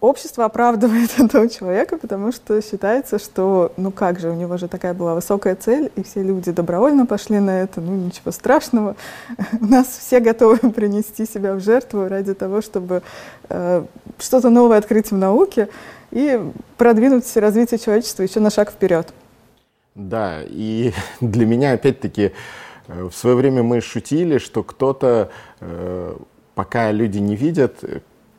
общество 0.04 0.44
оправдывает 0.44 1.10
этого 1.18 1.48
человека, 1.48 1.96
потому 1.96 2.32
что 2.32 2.60
считается, 2.62 3.18
что, 3.18 3.72
ну 3.76 3.90
как 3.90 4.20
же, 4.20 4.30
у 4.30 4.34
него 4.34 4.56
же 4.56 4.68
такая 4.68 4.94
была 4.94 5.14
высокая 5.14 5.56
цель, 5.56 5.90
и 5.96 6.02
все 6.02 6.22
люди 6.22 6.50
добровольно 6.52 7.06
пошли 7.06 7.40
на 7.40 7.62
это, 7.62 7.80
ну 7.80 7.94
ничего 7.94 8.30
страшного. 8.30 8.96
У 9.60 9.66
нас 9.66 9.86
все 9.86 10.20
готовы 10.20 10.58
принести 10.72 11.26
себя 11.26 11.54
в 11.54 11.60
жертву 11.60 12.08
ради 12.08 12.34
того, 12.34 12.60
чтобы 12.60 13.02
э, 13.48 13.84
что-то 14.18 14.50
новое 14.50 14.78
открыть 14.78 15.10
в 15.10 15.16
науке 15.16 15.68
и 16.10 16.40
продвинуть 16.76 17.24
развитие 17.36 17.78
человечества 17.78 18.22
еще 18.22 18.40
на 18.40 18.50
шаг 18.50 18.70
вперед. 18.70 19.12
Да, 19.94 20.40
и 20.44 20.92
для 21.20 21.46
меня, 21.46 21.72
опять-таки, 21.72 22.32
э, 22.88 23.04
в 23.04 23.14
свое 23.14 23.36
время 23.36 23.62
мы 23.62 23.80
шутили, 23.80 24.38
что 24.38 24.62
кто-то, 24.62 25.30
э, 25.60 26.16
пока 26.54 26.90
люди 26.92 27.18
не 27.18 27.36
видят, 27.36 27.84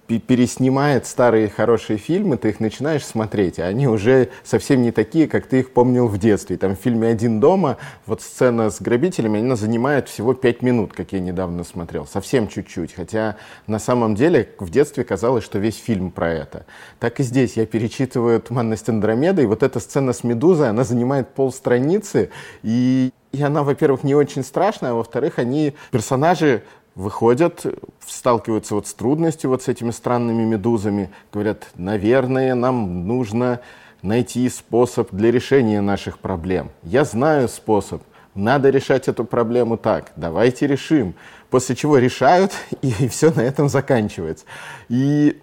переснимает 0.08 1.08
старые 1.08 1.50
хорошие 1.50 1.98
фильмы, 1.98 2.38
ты 2.38 2.50
их 2.50 2.60
начинаешь 2.60 3.06
смотреть, 3.06 3.60
а 3.60 3.66
они 3.66 3.88
уже 3.88 4.30
совсем 4.44 4.82
не 4.82 4.92
такие, 4.92 5.28
как 5.28 5.48
ты 5.48 5.62
их 5.62 5.74
помнил 5.74 6.08
в 6.08 6.18
детстве. 6.18 6.58
Там 6.58 6.76
в 6.76 6.80
фильме 6.80 7.08
«Один 7.08 7.40
дома» 7.40 7.78
вот 8.06 8.22
сцена 8.22 8.70
с 8.70 8.80
грабителями, 8.82 9.40
она 9.40 9.56
занимает 9.56 10.08
всего 10.08 10.34
пять 10.34 10.62
минут, 10.62 10.94
как 10.94 11.12
я 11.12 11.20
недавно 11.20 11.64
смотрел, 11.64 12.06
совсем 12.06 12.48
чуть-чуть. 12.48 12.94
Хотя 12.94 13.38
на 13.66 13.80
самом 13.80 14.16
деле 14.16 14.50
в 14.60 14.70
детстве 14.70 15.04
казалось, 15.04 15.44
что 15.44 15.58
весь 15.58 15.78
фильм 15.78 16.12
про 16.12 16.32
это. 16.32 16.66
Так 17.00 17.20
и 17.20 17.24
здесь 17.24 17.54
я 17.58 17.66
перечитываю 17.66 18.40
«Туманность 18.40 18.88
Андромеды», 18.88 19.44
и 19.44 19.48
вот 19.48 19.64
эта 19.64 19.80
сцена 19.80 20.14
с 20.14 20.24
Медузой, 20.24 20.70
она 20.70 20.84
занимает 20.84 21.30
полстраницы, 21.30 22.30
и 22.62 23.12
и 23.36 23.44
она, 23.44 23.64
во-первых, 23.64 24.04
не 24.04 24.16
очень 24.16 24.46
страшная, 24.46 24.92
а 24.92 24.94
во-вторых, 24.94 25.40
они, 25.40 25.76
персонажи, 25.92 26.64
выходят, 26.96 27.66
сталкиваются 28.08 28.76
вот 28.76 28.88
с 28.88 28.94
трудностью, 28.94 29.50
вот 29.50 29.64
с 29.64 29.68
этими 29.68 29.92
странными 29.92 30.44
медузами, 30.44 31.12
говорят, 31.32 31.68
наверное, 31.76 32.56
нам 32.56 33.08
нужно 33.08 33.60
найти 34.02 34.48
способ 34.50 35.12
для 35.12 35.32
решения 35.32 35.82
наших 35.82 36.20
проблем. 36.20 36.72
Я 36.84 37.04
знаю 37.04 37.50
способ, 37.50 38.02
надо 38.34 38.70
решать 38.70 39.08
эту 39.08 39.26
проблему 39.26 39.78
так, 39.78 40.12
давайте 40.16 40.68
решим. 40.68 41.16
После 41.50 41.76
чего 41.76 41.98
решают, 41.98 42.52
и, 42.82 43.08
все 43.08 43.32
на 43.32 43.42
этом 43.42 43.70
заканчивается. 43.70 44.46
И 44.90 45.42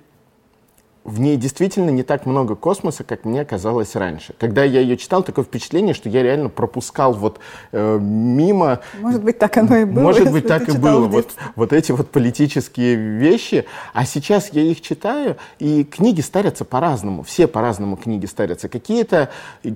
в 1.04 1.18
ней 1.18 1.36
действительно 1.36 1.90
не 1.90 2.04
так 2.04 2.26
много 2.26 2.54
космоса, 2.54 3.02
как 3.02 3.24
мне 3.24 3.44
казалось 3.44 3.96
раньше. 3.96 4.34
Когда 4.38 4.62
я 4.62 4.80
ее 4.80 4.96
читал, 4.96 5.22
такое 5.22 5.44
впечатление, 5.44 5.94
что 5.94 6.08
я 6.08 6.22
реально 6.22 6.48
пропускал 6.48 7.12
вот 7.12 7.40
э, 7.72 7.98
мимо. 8.00 8.80
Может 9.00 9.24
быть, 9.24 9.38
так 9.38 9.56
оно 9.56 9.78
и 9.78 9.84
было. 9.84 10.02
Может 10.02 10.30
быть, 10.30 10.46
так 10.46 10.68
и 10.68 10.72
было. 10.72 11.06
Вот, 11.06 11.30
вот 11.56 11.72
эти 11.72 11.90
вот 11.90 12.10
политические 12.10 12.94
вещи. 12.94 13.64
А 13.92 14.04
сейчас 14.04 14.50
я 14.52 14.62
их 14.62 14.80
читаю, 14.80 15.36
и 15.58 15.82
книги 15.82 16.20
старятся 16.20 16.64
по-разному. 16.64 17.24
Все 17.24 17.48
по-разному 17.48 17.96
книги 17.96 18.26
старятся. 18.26 18.68
Какие-то 18.68 19.30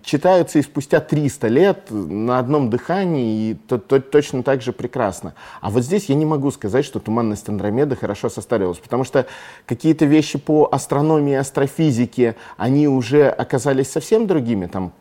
читаются 0.04 0.60
и 0.60 0.62
спустя 0.62 1.00
300 1.00 1.48
лет 1.48 1.86
на 1.90 2.38
одном 2.38 2.70
дыхании, 2.70 3.50
и 3.50 3.54
то, 3.54 3.78
то, 3.78 4.00
точно 4.00 4.44
так 4.44 4.62
же 4.62 4.72
прекрасно. 4.72 5.34
А 5.60 5.70
вот 5.70 5.82
здесь 5.82 6.08
я 6.08 6.14
не 6.14 6.24
могу 6.24 6.52
сказать, 6.52 6.84
что 6.84 7.00
«Туманность 7.00 7.48
Андромеды» 7.48 7.96
хорошо 7.96 8.28
состарилась, 8.28 8.78
потому 8.78 9.02
что 9.02 9.26
какие-то 9.66 10.04
вещи 10.04 10.38
по 10.38 10.68
астрономии 10.70 11.15
астрономии, 11.16 11.34
астрофизики, 11.34 12.34
они 12.56 12.88
уже 12.88 13.28
оказались 13.28 13.90
совсем 13.90 14.26
другими, 14.26 14.66
там 14.66 14.92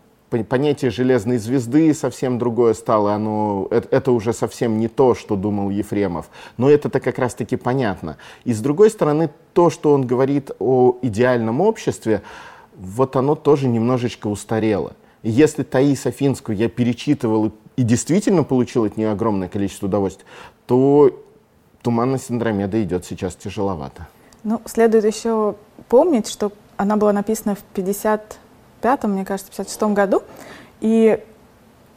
понятие 0.49 0.91
железной 0.91 1.37
звезды 1.37 1.93
совсем 1.93 2.37
другое 2.37 2.73
стало, 2.73 3.13
оно, 3.13 3.67
это, 3.71 3.87
это 3.95 4.11
уже 4.11 4.33
совсем 4.33 4.79
не 4.79 4.87
то, 4.89 5.15
что 5.15 5.35
думал 5.35 5.69
Ефремов. 5.69 6.25
Но 6.57 6.69
это-то 6.69 6.99
как 6.99 7.19
раз-таки 7.19 7.55
понятно. 7.55 8.17
И 8.43 8.51
с 8.51 8.59
другой 8.59 8.89
стороны, 8.89 9.29
то, 9.53 9.69
что 9.69 9.93
он 9.93 10.05
говорит 10.05 10.51
о 10.59 10.97
идеальном 11.01 11.61
обществе, 11.61 12.21
вот 12.75 13.15
оно 13.15 13.35
тоже 13.35 13.67
немножечко 13.67 14.27
устарело. 14.27 14.93
Если 15.23 15.63
Таис 15.63 16.05
Афинскую 16.05 16.57
я 16.57 16.67
перечитывал 16.67 17.45
и, 17.45 17.51
и 17.77 17.83
действительно 17.83 18.43
получил 18.43 18.83
от 18.83 18.97
нее 18.97 19.11
огромное 19.11 19.47
количество 19.47 19.87
удовольствия, 19.87 20.25
то 20.67 21.11
«Туманность 21.81 22.29
Андромеда» 22.29 22.83
идет 22.83 23.05
сейчас 23.05 23.35
тяжеловато. 23.35 24.07
Ну, 24.43 24.61
следует 24.65 25.05
еще 25.05 25.55
помнить, 25.89 26.27
что 26.27 26.51
она 26.77 26.97
была 26.97 27.13
написана 27.13 27.55
в 27.55 27.63
55-м, 27.73 29.11
мне 29.11 29.25
кажется, 29.25 29.51
56-м 29.51 29.93
году, 29.93 30.23
и 30.81 31.23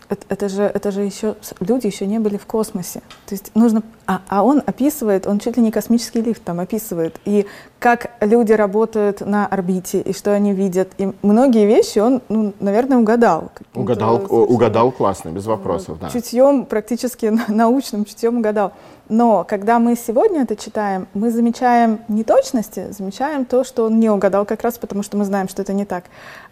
это, 0.09 0.25
это 0.29 0.49
же, 0.49 0.63
это 0.63 0.91
же 0.91 1.03
еще, 1.03 1.37
люди 1.61 1.87
еще 1.87 2.07
не 2.07 2.19
были 2.19 2.37
в 2.37 2.47
космосе. 2.47 3.01
То 3.27 3.35
есть 3.35 3.51
нужно, 3.55 3.83
а, 4.07 4.23
а 4.29 4.43
он 4.43 4.63
описывает, 4.65 5.27
он 5.27 5.39
чуть 5.39 5.57
ли 5.57 5.63
не 5.63 5.71
космический 5.71 6.23
лифт 6.23 6.43
там 6.43 6.61
описывает, 6.61 7.17
и 7.25 7.47
как 7.79 8.11
люди 8.21 8.53
работают 8.53 9.21
на 9.21 9.47
орбите, 9.47 10.01
и 10.01 10.13
что 10.13 10.33
они 10.33 10.53
видят. 10.53 10.89
И 10.99 11.13
многие 11.23 11.67
вещи 11.67 11.99
он, 11.99 12.23
ну, 12.29 12.53
наверное, 12.59 12.99
угадал. 12.99 13.53
Угадал, 13.75 14.27
угадал 14.29 14.91
классно, 14.93 15.29
без 15.29 15.47
вопросов, 15.47 15.99
да. 16.01 16.09
Чутьем, 16.09 16.65
практически 16.65 17.27
научным 17.49 18.05
чутьем 18.05 18.39
угадал. 18.39 18.73
Но 19.09 19.45
когда 19.49 19.79
мы 19.79 19.97
сегодня 19.97 20.43
это 20.43 20.57
читаем, 20.57 21.09
мы 21.15 21.31
замечаем 21.31 22.01
неточности, 22.09 22.91
замечаем 22.91 23.45
то, 23.45 23.65
что 23.65 23.85
он 23.87 24.01
не 24.01 24.11
угадал, 24.11 24.45
как 24.45 24.63
раз 24.63 24.77
потому 24.77 25.03
что 25.03 25.17
мы 25.17 25.25
знаем, 25.25 25.49
что 25.49 25.63
это 25.63 25.73
не 25.73 25.85
так. 25.85 26.05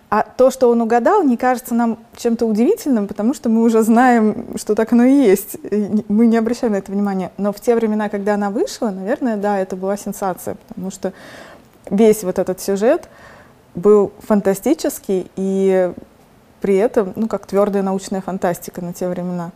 А 0.08 0.22
то, 0.22 0.52
что 0.52 0.70
он 0.70 0.80
угадал, 0.80 1.24
не 1.24 1.36
кажется 1.36 1.74
нам 1.74 1.98
чем-то 2.16 2.46
удивительным, 2.46 3.08
потому 3.08 3.34
что 3.34 3.48
мы 3.48 3.62
уже 3.62 3.82
знаем, 3.82 4.46
что 4.56 4.76
так 4.76 4.92
оно 4.92 5.04
и 5.04 5.12
есть. 5.12 5.56
И 5.70 6.04
мы 6.08 6.26
не 6.26 6.36
обращаем 6.36 6.74
на 6.74 6.76
это 6.76 6.92
внимания. 6.92 7.32
Но 7.38 7.52
в 7.52 7.60
те 7.60 7.74
времена, 7.74 8.08
когда 8.08 8.34
она 8.34 8.50
вышла, 8.50 8.90
наверное, 8.90 9.36
да, 9.36 9.58
это 9.58 9.74
была 9.74 9.96
сенсация, 9.96 10.56
потому 10.68 10.92
что 10.92 11.12
весь 11.90 12.22
вот 12.22 12.38
этот 12.38 12.60
сюжет 12.60 13.08
был 13.74 14.12
фантастический 14.20 15.30
и 15.34 15.92
при 16.60 16.76
этом, 16.76 17.12
ну, 17.16 17.26
как 17.26 17.46
твердая 17.46 17.82
научная 17.82 18.20
фантастика 18.20 18.82
на 18.82 18.92
те 18.92 19.08
времена. 19.08 19.50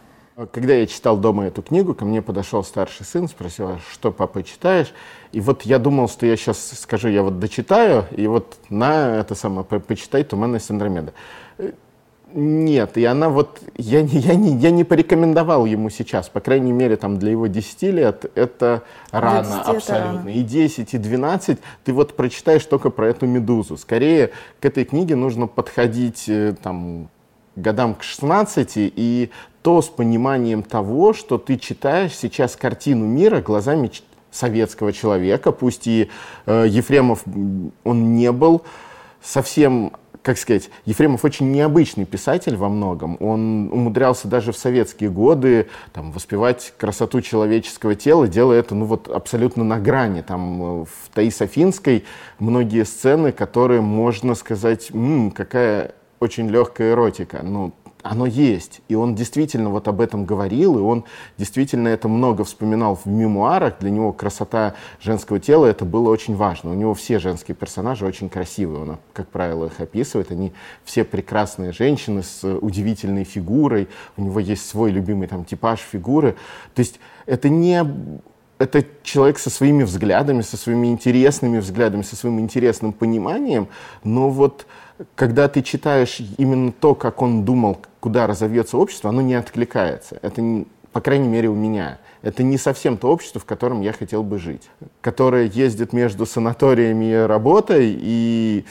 Когда 0.47 0.75
я 0.75 0.87
читал 0.87 1.19
дома 1.19 1.47
эту 1.47 1.63
книгу, 1.63 1.95
ко 1.95 2.05
мне 2.05 2.23
подошел 2.23 2.65
старший 2.65 3.05
сын, 3.05 3.29
спросил, 3.29 3.69
а 3.69 3.79
что, 3.93 4.11
папа, 4.11 4.43
читаешь? 4.43 4.93
И 5.33 5.41
вот 5.41 5.63
я 5.63 5.79
думал, 5.79 6.09
что 6.09 6.25
я 6.25 6.37
сейчас 6.37 6.79
скажу, 6.81 7.09
я 7.09 7.23
вот 7.23 7.39
дочитаю, 7.39 8.07
и 8.17 8.27
вот 8.27 8.57
на 8.71 9.17
это 9.17 9.35
самое, 9.35 9.65
по 9.65 9.81
почитай 9.81 10.25
«Туманность 10.25 10.71
Андромеда». 10.71 11.13
Э, 11.59 11.73
нет, 12.33 12.97
и 12.97 13.05
она 13.05 13.29
вот, 13.29 13.61
я 13.77 14.03
не, 14.03 14.19
я, 14.19 14.35
не, 14.35 14.57
я 14.57 14.71
не 14.71 14.85
порекомендовал 14.85 15.67
ему 15.67 15.91
сейчас, 15.91 16.29
по 16.29 16.41
крайней 16.41 16.73
мере, 16.73 16.97
там 16.97 17.19
для 17.19 17.33
его 17.33 17.49
10 17.49 17.83
лет 17.83 18.31
это 18.35 18.83
рано 19.11 19.63
10 19.65 19.77
абсолютно. 19.77 20.29
Это. 20.29 20.39
И 20.39 20.43
10, 20.43 20.95
и 20.95 20.99
12 20.99 21.59
ты 21.85 21.93
вот 21.93 22.17
прочитаешь 22.17 22.65
только 22.65 22.91
про 22.91 23.09
эту 23.09 23.27
медузу. 23.27 23.77
Скорее 23.77 24.31
к 24.61 24.65
этой 24.65 24.85
книге 24.85 25.17
нужно 25.17 25.49
подходить 25.49 26.29
э, 26.29 26.55
там 26.63 27.09
годам 27.57 27.95
к 27.95 28.03
16, 28.03 28.73
и 28.77 29.31
то 29.63 29.83
с 29.83 29.89
пониманием 29.89 30.63
того, 30.63 31.13
что 31.13 31.39
ты 31.39 31.59
читаешь 31.59 32.17
сейчас 32.17 32.57
картину 32.57 33.07
мира 33.07 33.41
глазами 33.41 33.91
советского 34.31 34.93
человека, 34.93 35.53
пусть 35.53 35.87
и 35.87 36.09
э, 36.47 36.67
Ефремов, 36.69 37.25
он 37.85 38.15
не 38.15 38.33
был 38.33 38.63
совсем 39.23 39.93
как 40.23 40.37
сказать, 40.37 40.71
Ефремов 40.85 41.25
очень 41.25 41.51
необычный 41.51 42.05
писатель 42.05 42.57
во 42.57 42.69
многом. 42.69 43.17
Он 43.21 43.73
умудрялся 43.73 44.29
даже 44.29 44.53
в 44.53 44.57
советские 44.57 45.09
годы 45.09 45.69
там, 45.93 46.13
воспевать 46.13 46.75
красоту 46.77 47.23
человеческого 47.23 47.95
тела, 47.95 48.29
делая 48.29 48.61
это 48.61 48.75
ну, 48.75 48.85
вот, 48.85 49.09
абсолютно 49.09 49.65
на 49.65 49.79
грани. 49.79 50.21
Там, 50.21 50.83
э, 50.83 50.85
в 50.85 51.15
Таис 51.15 51.41
Афинской 51.41 52.05
многие 52.39 52.85
сцены, 52.85 53.33
которые, 53.33 53.81
можно 53.81 54.35
сказать, 54.35 54.91
м-м, 54.91 55.31
какая 55.31 55.95
очень 56.21 56.49
легкая 56.49 56.93
эротика. 56.93 57.41
Ну, 57.43 57.73
оно 58.03 58.27
есть. 58.27 58.81
И 58.89 58.95
он 58.95 59.15
действительно 59.15 59.71
вот 59.71 59.89
об 59.89 60.01
этом 60.01 60.25
говорил, 60.25 60.79
и 60.79 60.81
он 60.81 61.05
действительно 61.39 61.89
это 61.89 62.09
много 62.09 62.45
вспоминал 62.45 62.95
в 62.97 63.07
мемуарах. 63.07 63.79
Для 63.81 63.91
него 63.91 64.13
красота 64.13 64.75
женского 65.01 65.41
тела 65.41 65.67
это 65.67 65.85
было 65.85 66.09
очень 66.11 66.37
важно. 66.37 66.71
У 66.71 66.75
него 66.75 66.95
все 66.95 67.19
женские 67.19 67.55
персонажи 67.55 68.07
очень 68.07 68.29
красивые. 68.29 68.83
Он, 68.83 68.99
как 69.13 69.29
правило, 69.29 69.67
их 69.67 69.81
описывает. 69.81 70.31
Они 70.31 70.53
все 70.85 71.05
прекрасные 71.05 71.73
женщины 71.73 72.23
с 72.23 72.45
удивительной 72.45 73.25
фигурой. 73.25 73.89
У 74.17 74.23
него 74.23 74.41
есть 74.41 74.69
свой 74.69 74.91
любимый 74.91 75.29
там 75.29 75.45
типаж 75.45 75.81
фигуры. 75.81 76.37
То 76.75 76.81
есть 76.81 77.01
это 77.27 77.49
не 77.49 77.85
это 78.61 78.85
человек 79.03 79.39
со 79.39 79.49
своими 79.49 79.83
взглядами, 79.85 80.43
со 80.43 80.59
своими 80.59 80.89
интересными 80.89 81.59
взглядами, 81.59 82.03
со 82.03 82.15
своим 82.15 82.39
интересным 82.39 82.93
пониманием, 82.93 83.69
но 84.05 84.29
вот 84.29 84.67
когда 85.15 85.49
ты 85.49 85.63
читаешь 85.63 86.21
именно 86.37 86.71
то, 86.71 86.95
как 86.95 87.23
он 87.23 87.45
думал, 87.45 87.79
куда 88.01 88.27
разовьется 88.27 88.77
общество, 88.77 89.09
оно 89.09 89.23
не 89.23 89.35
откликается. 89.35 90.19
Это, 90.21 90.65
по 90.93 91.01
крайней 91.01 91.29
мере, 91.29 91.49
у 91.49 91.55
меня. 91.55 91.99
Это 92.21 92.43
не 92.43 92.59
совсем 92.59 92.99
то 92.99 93.09
общество, 93.09 93.41
в 93.41 93.47
котором 93.47 93.81
я 93.81 93.95
хотел 93.95 94.23
бы 94.23 94.39
жить. 94.39 94.69
Которое 95.01 95.47
ездит 95.47 95.95
между 95.95 96.27
санаториями 96.27 97.13
и 97.13 97.17
работой, 97.17 97.97
и 97.99 98.67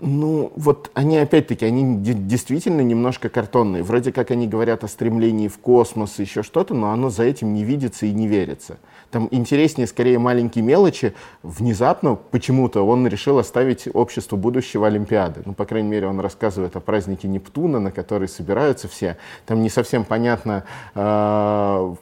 ну, 0.00 0.52
вот 0.56 0.90
они 0.94 1.18
опять-таки, 1.18 1.64
они 1.64 1.98
действительно 2.02 2.80
немножко 2.80 3.28
картонные. 3.28 3.82
Вроде 3.82 4.12
как 4.12 4.30
они 4.32 4.48
говорят 4.48 4.82
о 4.82 4.88
стремлении 4.88 5.46
в 5.46 5.58
космос, 5.58 6.18
еще 6.18 6.42
что-то, 6.42 6.74
но 6.74 6.90
оно 6.90 7.10
за 7.10 7.22
этим 7.22 7.54
не 7.54 7.62
видится 7.62 8.06
и 8.06 8.12
не 8.12 8.26
верится. 8.26 8.78
Там 9.10 9.28
интереснее 9.30 9.86
скорее 9.86 10.18
маленькие 10.18 10.64
мелочи. 10.64 11.14
Внезапно 11.44 12.16
почему-то 12.16 12.82
он 12.82 13.06
решил 13.06 13.38
оставить 13.38 13.88
обществу 13.94 14.36
будущего 14.36 14.88
Олимпиады. 14.88 15.42
Ну, 15.44 15.54
по 15.54 15.64
крайней 15.64 15.88
мере, 15.88 16.08
он 16.08 16.18
рассказывает 16.18 16.74
о 16.74 16.80
празднике 16.80 17.28
Нептуна, 17.28 17.78
на 17.78 17.92
который 17.92 18.26
собираются 18.26 18.88
все. 18.88 19.16
Там 19.46 19.62
не 19.62 19.70
совсем 19.70 20.04
понятно, 20.04 20.64
э, 20.96 21.94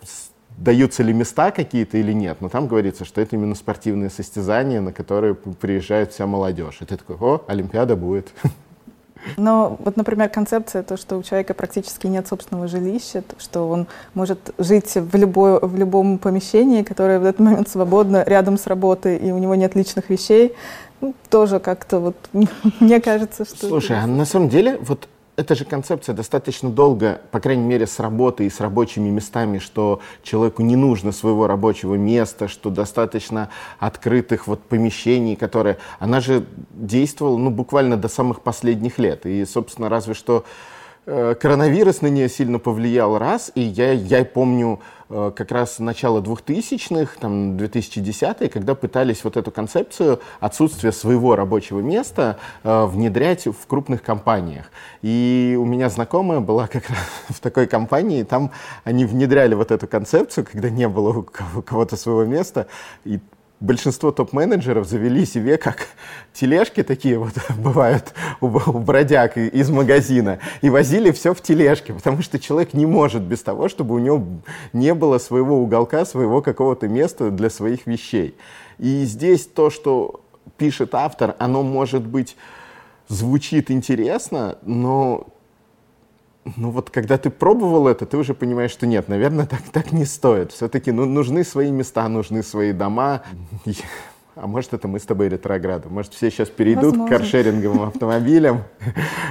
даются 0.62 1.02
ли 1.02 1.12
места 1.12 1.50
какие-то 1.50 1.98
или 1.98 2.12
нет, 2.12 2.38
но 2.40 2.48
там 2.48 2.68
говорится, 2.68 3.04
что 3.04 3.20
это 3.20 3.36
именно 3.36 3.54
спортивные 3.54 4.10
состязания, 4.10 4.80
на 4.80 4.92
которые 4.92 5.34
приезжает 5.34 6.12
вся 6.12 6.26
молодежь. 6.26 6.78
И 6.80 6.84
ты 6.84 6.96
такой, 6.96 7.16
о, 7.16 7.42
Олимпиада 7.48 7.96
будет. 7.96 8.32
Но 9.36 9.76
вот, 9.78 9.96
например, 9.96 10.28
концепция, 10.28 10.82
то, 10.82 10.96
что 10.96 11.16
у 11.16 11.22
человека 11.22 11.54
практически 11.54 12.08
нет 12.08 12.26
собственного 12.26 12.66
жилища, 12.66 13.22
то, 13.22 13.36
что 13.38 13.68
он 13.68 13.86
может 14.14 14.52
жить 14.58 14.94
в, 14.94 15.16
любой, 15.16 15.60
в 15.60 15.76
любом 15.76 16.18
помещении, 16.18 16.82
которое 16.82 17.20
в 17.20 17.24
этот 17.24 17.40
момент 17.40 17.68
свободно 17.68 18.24
рядом 18.24 18.58
с 18.58 18.66
работой, 18.66 19.16
и 19.16 19.30
у 19.30 19.38
него 19.38 19.54
нет 19.54 19.76
личных 19.76 20.10
вещей, 20.10 20.54
ну, 21.00 21.14
тоже 21.30 21.60
как-то 21.60 22.00
вот 22.00 22.16
мне 22.80 23.00
кажется, 23.00 23.44
что... 23.44 23.68
Слушай, 23.68 23.98
а 24.00 24.06
на 24.06 24.24
самом 24.24 24.48
деле 24.48 24.78
вот 24.80 25.08
эта 25.36 25.54
же 25.54 25.64
концепция 25.64 26.14
достаточно 26.14 26.68
долго, 26.68 27.20
по 27.30 27.40
крайней 27.40 27.64
мере, 27.64 27.86
с 27.86 27.98
работой 28.00 28.46
и 28.46 28.50
с 28.50 28.60
рабочими 28.60 29.08
местами, 29.08 29.58
что 29.58 30.00
человеку 30.22 30.62
не 30.62 30.76
нужно 30.76 31.12
своего 31.12 31.46
рабочего 31.46 31.94
места, 31.94 32.48
что 32.48 32.70
достаточно 32.70 33.48
открытых 33.78 34.46
вот 34.46 34.62
помещений, 34.62 35.36
которые... 35.36 35.78
Она 35.98 36.20
же 36.20 36.44
действовала, 36.70 37.38
ну, 37.38 37.50
буквально 37.50 37.96
до 37.96 38.08
самых 38.08 38.42
последних 38.42 38.98
лет. 38.98 39.24
И, 39.24 39.44
собственно, 39.44 39.88
разве 39.88 40.14
что 40.14 40.44
Э, 41.04 41.34
коронавирус 41.34 42.00
на 42.00 42.06
нее 42.06 42.28
сильно 42.28 42.60
повлиял 42.60 43.18
раз, 43.18 43.50
и 43.56 43.60
я, 43.60 43.90
я 43.90 44.24
помню 44.24 44.78
как 45.34 45.52
раз 45.52 45.78
начало 45.78 46.20
2000-х, 46.20 47.18
там 47.20 47.56
2010-е, 47.56 48.48
когда 48.48 48.74
пытались 48.74 49.24
вот 49.24 49.36
эту 49.36 49.50
концепцию 49.50 50.20
отсутствия 50.40 50.92
своего 50.92 51.36
рабочего 51.36 51.80
места 51.80 52.38
э, 52.64 52.84
внедрять 52.86 53.46
в 53.46 53.66
крупных 53.66 54.02
компаниях. 54.02 54.70
И 55.02 55.56
у 55.60 55.64
меня 55.64 55.88
знакомая 55.88 56.40
была 56.40 56.66
как 56.66 56.88
раз 56.88 56.98
в 57.28 57.40
такой 57.40 57.66
компании, 57.66 58.22
там 58.22 58.50
они 58.84 59.04
внедряли 59.04 59.54
вот 59.54 59.70
эту 59.70 59.86
концепцию, 59.86 60.46
когда 60.50 60.70
не 60.70 60.88
было 60.88 61.18
у 61.18 61.22
кого-то 61.22 61.96
своего 61.96 62.24
места, 62.24 62.66
и 63.04 63.20
большинство 63.62 64.10
топ-менеджеров 64.10 64.86
завели 64.86 65.24
себе 65.24 65.56
как 65.56 65.86
тележки 66.32 66.82
такие 66.82 67.18
вот 67.18 67.32
бывают 67.56 68.12
у, 68.40 68.46
у 68.46 68.78
бродяг 68.78 69.36
из 69.36 69.70
магазина 69.70 70.40
и 70.60 70.68
возили 70.68 71.12
все 71.12 71.32
в 71.32 71.40
тележке, 71.40 71.94
потому 71.94 72.22
что 72.22 72.38
человек 72.38 72.74
не 72.74 72.86
может 72.86 73.22
без 73.22 73.42
того, 73.42 73.68
чтобы 73.68 73.94
у 73.94 73.98
него 73.98 74.24
не 74.72 74.92
было 74.94 75.18
своего 75.18 75.62
уголка, 75.62 76.04
своего 76.04 76.42
какого-то 76.42 76.88
места 76.88 77.30
для 77.30 77.50
своих 77.50 77.86
вещей. 77.86 78.36
И 78.78 79.04
здесь 79.04 79.46
то, 79.46 79.70
что 79.70 80.20
пишет 80.56 80.94
автор, 80.94 81.36
оно 81.38 81.62
может 81.62 82.04
быть 82.04 82.36
звучит 83.08 83.70
интересно, 83.70 84.58
но 84.62 85.28
ну 86.56 86.70
вот 86.70 86.90
когда 86.90 87.18
ты 87.18 87.30
пробовал 87.30 87.86
это, 87.86 88.04
ты 88.04 88.16
уже 88.16 88.34
понимаешь, 88.34 88.72
что 88.72 88.86
нет, 88.86 89.08
наверное, 89.08 89.46
так, 89.46 89.62
так 89.70 89.92
не 89.92 90.04
стоит. 90.04 90.52
Все-таки 90.52 90.90
ну, 90.90 91.04
нужны 91.04 91.44
свои 91.44 91.70
места, 91.70 92.08
нужны 92.08 92.42
свои 92.42 92.72
дома. 92.72 93.22
А 94.34 94.46
может, 94.46 94.72
это 94.72 94.88
мы 94.88 94.98
с 94.98 95.02
тобой 95.02 95.28
ретрограды. 95.28 95.90
Может, 95.90 96.14
все 96.14 96.30
сейчас 96.30 96.48
перейдут 96.48 96.92
Возможно. 96.92 97.06
к 97.06 97.18
каршеринговым 97.18 97.82
автомобилям, 97.82 98.62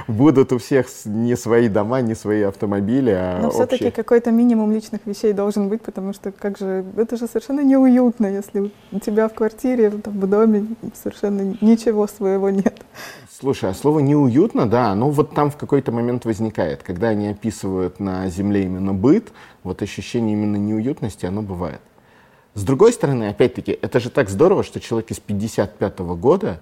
будут 0.06 0.52
у 0.52 0.58
всех 0.58 0.86
не 1.04 1.36
свои 1.36 1.68
дома, 1.68 2.00
не 2.02 2.14
свои 2.14 2.42
автомобили, 2.42 3.10
а 3.10 3.40
Но 3.42 3.50
все-таки 3.50 3.90
какой-то 3.90 4.30
минимум 4.30 4.70
личных 4.70 5.00
вещей 5.04 5.32
должен 5.32 5.68
быть, 5.68 5.82
потому 5.82 6.12
что 6.12 6.30
как 6.30 6.56
же, 6.56 6.84
это 6.96 7.16
же 7.16 7.26
совершенно 7.26 7.62
неуютно, 7.62 8.26
если 8.26 8.70
у 8.92 9.00
тебя 9.00 9.28
в 9.28 9.34
квартире, 9.34 9.90
в 9.90 10.26
доме 10.28 10.68
совершенно 10.94 11.56
ничего 11.60 12.06
своего 12.06 12.50
нет. 12.50 12.80
Слушай, 13.42 13.70
а 13.70 13.74
слово 13.74 13.98
неуютно, 13.98 14.68
да, 14.68 14.90
оно 14.90 15.10
вот 15.10 15.34
там 15.34 15.50
в 15.50 15.56
какой-то 15.56 15.90
момент 15.90 16.24
возникает. 16.24 16.84
Когда 16.84 17.08
они 17.08 17.26
описывают 17.26 17.98
на 17.98 18.28
Земле 18.28 18.62
именно 18.62 18.94
быт, 18.94 19.32
вот 19.64 19.82
ощущение 19.82 20.34
именно 20.34 20.54
неуютности, 20.54 21.26
оно 21.26 21.42
бывает. 21.42 21.80
С 22.54 22.62
другой 22.62 22.92
стороны, 22.92 23.24
опять-таки, 23.24 23.72
это 23.72 23.98
же 23.98 24.10
так 24.10 24.30
здорово, 24.30 24.62
что 24.62 24.78
человек 24.78 25.10
из 25.10 25.18
55 25.18 25.96
-го 25.98 26.16
года 26.16 26.60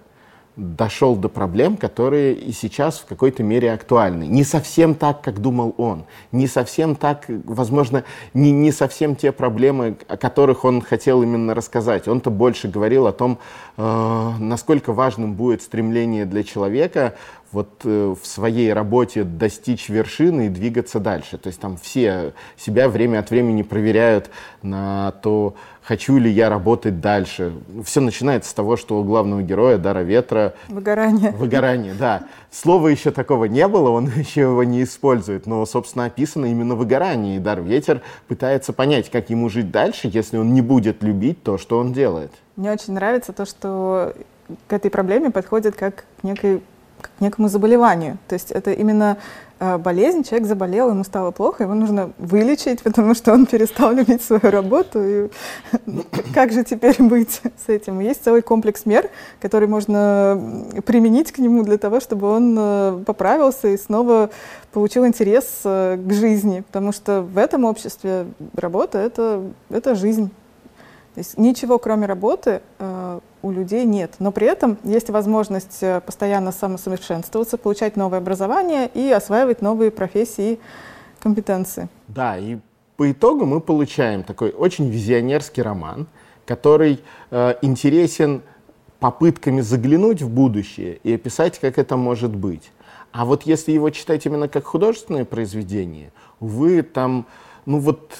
дошел 0.61 1.17
до 1.17 1.29
проблем, 1.29 1.77
которые 1.77 2.35
и 2.35 2.53
сейчас 2.53 2.99
в 2.99 3.07
какой-то 3.07 3.43
мере 3.43 3.73
актуальны. 3.73 4.25
Не 4.25 4.45
совсем 4.45 4.95
так, 4.95 5.23
как 5.23 5.41
думал 5.41 5.75
он. 5.79 6.05
Не 6.33 6.47
совсем 6.47 6.95
так, 6.95 7.25
возможно, 7.29 8.05
не, 8.35 8.53
не 8.53 8.71
совсем 8.71 9.17
те 9.17 9.33
проблемы, 9.33 9.97
о 10.07 10.17
которых 10.17 10.65
он 10.65 10.83
хотел 10.83 11.23
именно 11.23 11.55
рассказать. 11.55 12.09
Он-то 12.09 12.31
больше 12.31 12.69
говорил 12.69 13.07
о 13.07 13.13
том, 13.13 13.39
э, 13.77 14.31
насколько 14.39 14.93
важным 14.93 15.35
будет 15.35 15.63
стремление 15.63 16.27
для 16.27 16.45
человека 16.45 17.15
вот 17.53 17.81
э, 17.85 18.15
в 18.21 18.27
своей 18.27 18.73
работе 18.73 19.25
достичь 19.25 19.89
вершины 19.89 20.47
и 20.47 20.51
двигаться 20.51 21.01
дальше. 21.01 21.39
То 21.39 21.49
есть 21.49 21.61
там 21.61 21.77
все 21.77 22.35
себя 22.57 22.89
время 22.89 23.19
от 23.21 23.31
времени 23.31 23.63
проверяют 23.63 24.31
на 24.63 25.13
то, 25.23 25.55
хочу 25.91 26.19
ли 26.19 26.31
я 26.31 26.49
работать 26.49 27.01
дальше. 27.01 27.53
Все 27.85 28.01
начинается 28.01 28.51
с 28.51 28.55
того, 28.55 28.77
что 28.77 29.01
у 29.01 29.03
главного 29.03 29.43
героя 29.43 29.77
Дара 29.77 30.03
Ветра... 30.03 30.55
Выгорание. 30.69 31.33
Выгорание, 31.33 31.95
да. 31.95 32.23
Слова 32.53 32.87
еще 32.87 33.11
такого 33.11 33.47
не 33.47 33.67
было, 33.67 33.91
он 33.91 34.07
еще 34.17 34.43
его 34.43 34.63
не 34.63 34.85
использует, 34.85 35.47
но, 35.47 35.67
собственно, 35.67 36.05
описано 36.05 36.47
именно 36.47 36.77
выгорание. 36.77 37.39
И 37.39 37.39
Дар 37.41 37.61
Ветер 37.61 38.03
пытается 38.29 38.73
понять, 38.73 39.11
как 39.11 39.31
ему 39.31 39.49
жить 39.49 39.73
дальше, 39.73 40.09
если 40.13 40.37
он 40.37 40.55
не 40.55 40.61
будет 40.61 41.03
любить 41.03 41.43
то, 41.43 41.59
что 41.59 41.81
он 41.81 41.93
делает. 41.93 42.31
Мне 42.55 42.71
очень 42.71 42.93
нравится 42.93 43.33
то, 43.33 43.45
что 43.45 44.15
к 44.69 44.73
этой 44.73 44.93
проблеме 44.93 45.31
подходит 45.31 45.75
как 45.75 46.05
к 46.21 46.23
некой 46.23 46.63
некому 47.21 47.49
заболеванию. 47.49 48.19
То 48.29 48.35
есть 48.35 48.51
это 48.51 48.73
именно 48.73 49.19
э, 49.59 49.79
болезнь, 49.79 50.25
человек 50.25 50.49
заболел, 50.49 50.91
ему 50.91 51.05
стало 51.05 51.31
плохо, 51.31 51.65
его 51.65 51.75
нужно 51.75 52.13
вылечить, 52.19 52.83
потому 52.85 53.15
что 53.15 53.33
он 53.33 53.47
перестал 53.47 53.93
любить 53.93 54.23
свою 54.23 54.51
работу. 54.51 55.01
И 55.03 55.31
как 56.35 56.53
же 56.53 56.65
теперь 56.65 57.03
быть 57.03 57.41
с 57.65 57.69
этим? 57.69 58.01
Есть 58.01 58.25
целый 58.25 58.43
комплекс 58.43 58.87
мер, 58.87 59.11
который 59.41 59.69
можно 59.69 60.41
применить 60.85 61.33
к 61.33 61.39
нему 61.39 61.63
для 61.63 61.79
того, 61.79 62.01
чтобы 62.01 62.29
он 62.29 62.57
э, 62.59 63.03
поправился 63.07 63.69
и 63.69 63.77
снова 63.77 64.31
получил 64.73 65.07
интерес 65.07 65.61
э, 65.65 65.99
к 66.03 66.13
жизни, 66.13 66.63
потому 66.67 66.93
что 66.93 67.23
в 67.23 67.39
этом 67.39 67.65
обществе 67.65 68.27
работа 68.55 68.99
это,— 68.99 69.43
это 69.71 69.95
жизнь. 69.95 70.31
То 71.15 71.19
есть 71.21 71.39
ничего, 71.39 71.79
кроме 71.79 72.07
работы, 72.07 72.63
у 73.43 73.51
людей 73.51 73.85
нет. 73.85 74.17
Но 74.19 74.33
при 74.33 74.47
этом 74.47 74.79
есть 74.85 75.11
возможность 75.11 75.83
э, 75.83 76.01
постоянно 76.01 76.53
самосовершенствоваться, 76.53 77.57
получать 77.57 77.97
новое 77.97 78.19
образование 78.19 78.91
и 78.93 79.11
осваивать 79.11 79.63
новые 79.63 79.91
профессии 79.91 80.55
и 80.55 80.61
компетенции. 81.21 81.89
Да, 82.09 82.39
и 82.39 82.59
по 82.97 83.11
итогу 83.11 83.47
мы 83.47 83.61
получаем 83.61 84.23
такой 84.25 84.51
очень 84.51 84.91
визионерский 84.91 85.63
роман, 85.63 86.07
который 86.45 87.01
э, 87.31 87.55
интересен 87.63 88.43
попытками 88.99 89.63
заглянуть 89.63 90.21
в 90.21 90.29
будущее 90.29 90.99
и 91.03 91.15
описать, 91.15 91.59
как 91.59 91.79
это 91.79 91.97
может 91.97 92.35
быть. 92.35 92.71
А 93.13 93.25
вот 93.25 93.45
если 93.45 93.73
его 93.73 93.91
читать 93.91 94.27
именно 94.27 94.49
как 94.49 94.67
художественное 94.67 95.25
произведение, 95.25 96.13
вы 96.39 96.83
там, 96.83 97.27
ну 97.65 97.79
вот 97.79 98.19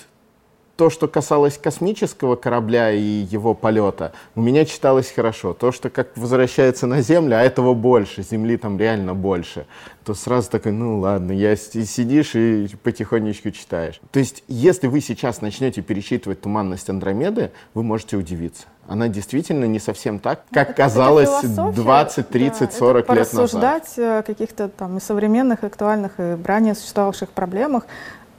то, 0.81 0.89
что 0.89 1.09
касалось 1.09 1.59
космического 1.59 2.37
корабля 2.37 2.91
и 2.91 3.03
его 3.03 3.53
полета, 3.53 4.13
у 4.35 4.41
меня 4.41 4.65
читалось 4.65 5.13
хорошо. 5.15 5.53
То, 5.53 5.73
что 5.73 5.91
как 5.91 6.17
возвращается 6.17 6.87
на 6.87 7.03
Землю, 7.03 7.37
а 7.37 7.43
этого 7.43 7.75
больше, 7.75 8.23
Земли 8.23 8.57
там 8.57 8.79
реально 8.79 9.15
больше, 9.15 9.67
то 10.05 10.15
сразу 10.15 10.51
такой, 10.51 10.73
ну 10.73 10.99
ладно, 10.99 11.33
я 11.33 11.55
сидишь 11.55 12.35
и 12.35 12.67
потихонечку 12.83 13.51
читаешь. 13.51 14.01
То 14.11 14.21
есть, 14.21 14.43
если 14.49 14.87
вы 14.87 15.03
сейчас 15.03 15.43
начнете 15.43 15.83
перечитывать 15.83 16.41
«Туманность 16.41 16.89
Андромеды», 16.89 17.51
вы 17.75 17.83
можете 17.83 18.17
удивиться. 18.17 18.65
Она 18.89 19.09
действительно 19.09 19.67
не 19.67 19.79
совсем 19.79 20.19
так, 20.19 20.45
ну, 20.51 20.55
как 20.55 20.71
это, 20.71 20.83
казалось 20.83 21.45
это 21.45 21.73
20, 21.73 22.29
30, 22.29 22.61
да, 22.61 22.77
40 22.77 22.97
лет 22.97 23.19
назад. 23.19 23.35
Порассуждать 23.37 23.99
о 23.99 24.23
каких-то 24.23 24.69
там 24.69 24.97
и 24.97 25.01
современных, 25.01 25.63
актуальных, 25.63 26.19
и 26.19 26.39
ранее 26.43 26.75
существовавших 26.75 27.29
проблемах, 27.29 27.87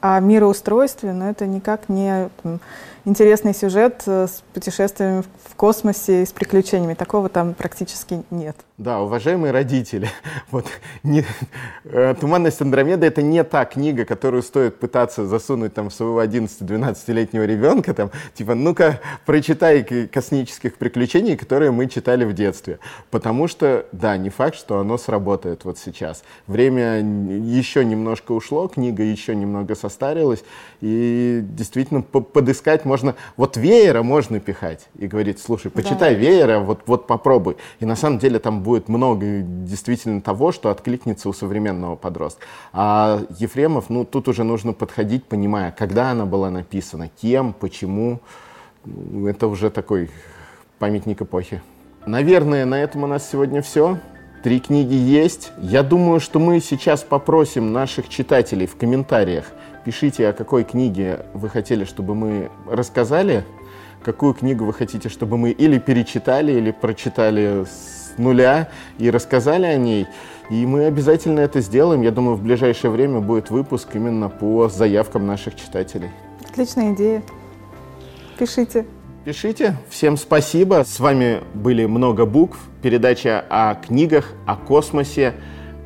о 0.01 0.19
мироустройстве, 0.19 1.13
но 1.13 1.29
это 1.29 1.45
никак 1.45 1.87
не 1.87 2.29
там, 2.43 2.59
интересный 3.05 3.53
сюжет 3.53 4.03
э, 4.07 4.27
с 4.27 4.43
путешествиями 4.53 5.23
в 5.45 5.55
космосе 5.55 6.23
и 6.23 6.25
с 6.25 6.31
приключениями. 6.31 6.95
Такого 6.95 7.29
там 7.29 7.53
практически 7.53 8.23
нет. 8.31 8.55
Да, 8.81 8.99
уважаемые 9.01 9.51
родители, 9.51 10.09
вот 10.49 10.65
не, 11.03 11.23
э, 11.83 12.15
«Туманность 12.19 12.59
Андромеды»— 12.61 13.05
это 13.07 13.21
не 13.21 13.43
та 13.43 13.63
книга, 13.65 14.05
которую 14.05 14.41
стоит 14.41 14.79
пытаться 14.79 15.27
засунуть 15.27 15.75
там 15.75 15.91
в 15.91 15.93
своего 15.93 16.23
11-12-летнего 16.23 17.43
ребенка, 17.43 17.93
там, 17.93 18.09
типа, 18.33 18.55
ну-ка, 18.55 18.99
прочитай 19.27 19.83
космических 20.11 20.77
приключений, 20.77 21.37
которые 21.37 21.69
мы 21.69 21.85
читали 21.85 22.25
в 22.25 22.33
детстве. 22.33 22.79
Потому 23.11 23.47
что, 23.47 23.85
да, 23.91 24.17
не 24.17 24.31
факт, 24.31 24.55
что 24.55 24.79
оно 24.79 24.97
сработает 24.97 25.63
вот 25.63 25.77
сейчас. 25.77 26.23
Время 26.47 27.01
еще 27.01 27.85
немножко 27.85 28.31
ушло, 28.31 28.67
книга 28.67 29.03
еще 29.03 29.35
немного 29.35 29.75
состарилась, 29.75 30.43
и 30.81 31.41
действительно 31.43 32.01
подыскать 32.01 32.85
можно, 32.85 33.13
вот 33.37 33.57
веера 33.57 34.01
можно 34.01 34.39
пихать 34.39 34.87
и 34.97 35.05
говорить, 35.05 35.39
слушай, 35.39 35.69
почитай 35.69 36.15
да. 36.15 36.19
веера, 36.19 36.59
вот, 36.61 36.81
вот 36.87 37.05
попробуй. 37.05 37.57
И 37.79 37.85
на 37.85 37.95
самом 37.95 38.17
деле 38.17 38.39
там 38.39 38.63
будет 38.63 38.70
будет 38.71 38.87
много 38.87 39.41
действительно 39.41 40.21
того, 40.21 40.53
что 40.53 40.69
откликнется 40.69 41.27
у 41.27 41.33
современного 41.33 41.97
подростка. 41.97 42.45
А 42.71 43.19
Ефремов, 43.37 43.89
ну, 43.89 44.05
тут 44.05 44.29
уже 44.29 44.45
нужно 44.45 44.71
подходить, 44.71 45.25
понимая, 45.25 45.75
когда 45.77 46.11
она 46.11 46.25
была 46.25 46.49
написана, 46.49 47.09
кем, 47.21 47.51
почему. 47.51 48.21
Ну, 48.85 49.27
это 49.27 49.47
уже 49.47 49.71
такой 49.71 50.09
памятник 50.79 51.21
эпохи. 51.21 51.61
Наверное, 52.05 52.65
на 52.65 52.75
этом 52.81 53.03
у 53.03 53.07
нас 53.07 53.29
сегодня 53.29 53.61
все. 53.61 53.97
Три 54.41 54.61
книги 54.61 54.93
есть. 54.93 55.51
Я 55.57 55.83
думаю, 55.83 56.21
что 56.21 56.39
мы 56.39 56.61
сейчас 56.61 57.03
попросим 57.03 57.73
наших 57.73 58.07
читателей 58.07 58.67
в 58.67 58.77
комментариях, 58.77 59.47
пишите, 59.83 60.29
о 60.29 60.33
какой 60.33 60.63
книге 60.63 61.25
вы 61.33 61.49
хотели, 61.49 61.83
чтобы 61.83 62.15
мы 62.15 62.49
рассказали, 62.69 63.43
какую 64.03 64.33
книгу 64.33 64.65
вы 64.65 64.73
хотите, 64.73 65.09
чтобы 65.09 65.37
мы 65.37 65.51
или 65.51 65.77
перечитали, 65.77 66.51
или 66.51 66.71
прочитали 66.71 67.65
с 67.65 68.17
нуля 68.17 68.69
и 68.97 69.09
рассказали 69.09 69.65
о 69.65 69.77
ней. 69.77 70.07
И 70.49 70.65
мы 70.65 70.85
обязательно 70.85 71.39
это 71.39 71.61
сделаем. 71.61 72.01
Я 72.01 72.11
думаю, 72.11 72.35
в 72.35 72.43
ближайшее 72.43 72.91
время 72.91 73.19
будет 73.19 73.49
выпуск 73.49 73.89
именно 73.93 74.29
по 74.29 74.67
заявкам 74.69 75.25
наших 75.25 75.55
читателей. 75.55 76.09
Отличная 76.49 76.93
идея. 76.93 77.23
Пишите. 78.37 78.85
Пишите. 79.23 79.75
Всем 79.89 80.17
спасибо. 80.17 80.83
С 80.85 80.99
вами 80.99 81.41
были 81.53 81.85
много 81.85 82.25
букв. 82.25 82.57
Передача 82.81 83.45
о 83.49 83.75
книгах, 83.75 84.33
о 84.45 84.55
космосе. 84.57 85.33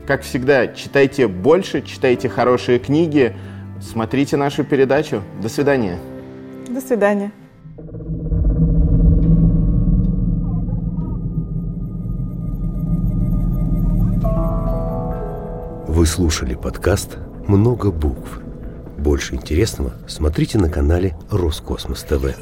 Как 0.08 0.22
всегда, 0.22 0.68
читайте 0.68 1.28
больше, 1.28 1.82
читайте 1.82 2.30
хорошие 2.30 2.78
книги, 2.78 3.36
смотрите 3.82 4.38
нашу 4.38 4.64
передачу. 4.64 5.24
До 5.42 5.50
свидания. 5.50 5.98
До 6.70 6.80
свидания. 6.80 7.32
Вы 15.96 16.06
слушали 16.08 16.56
подкаст 16.56 17.18
«Много 17.48 17.90
букв». 17.90 18.42
Больше 18.98 19.36
интересного 19.36 19.94
смотрите 20.10 20.58
на 20.58 20.70
канале 20.70 21.16
Роскосмос 21.32 22.04
ТВ. 22.04 22.36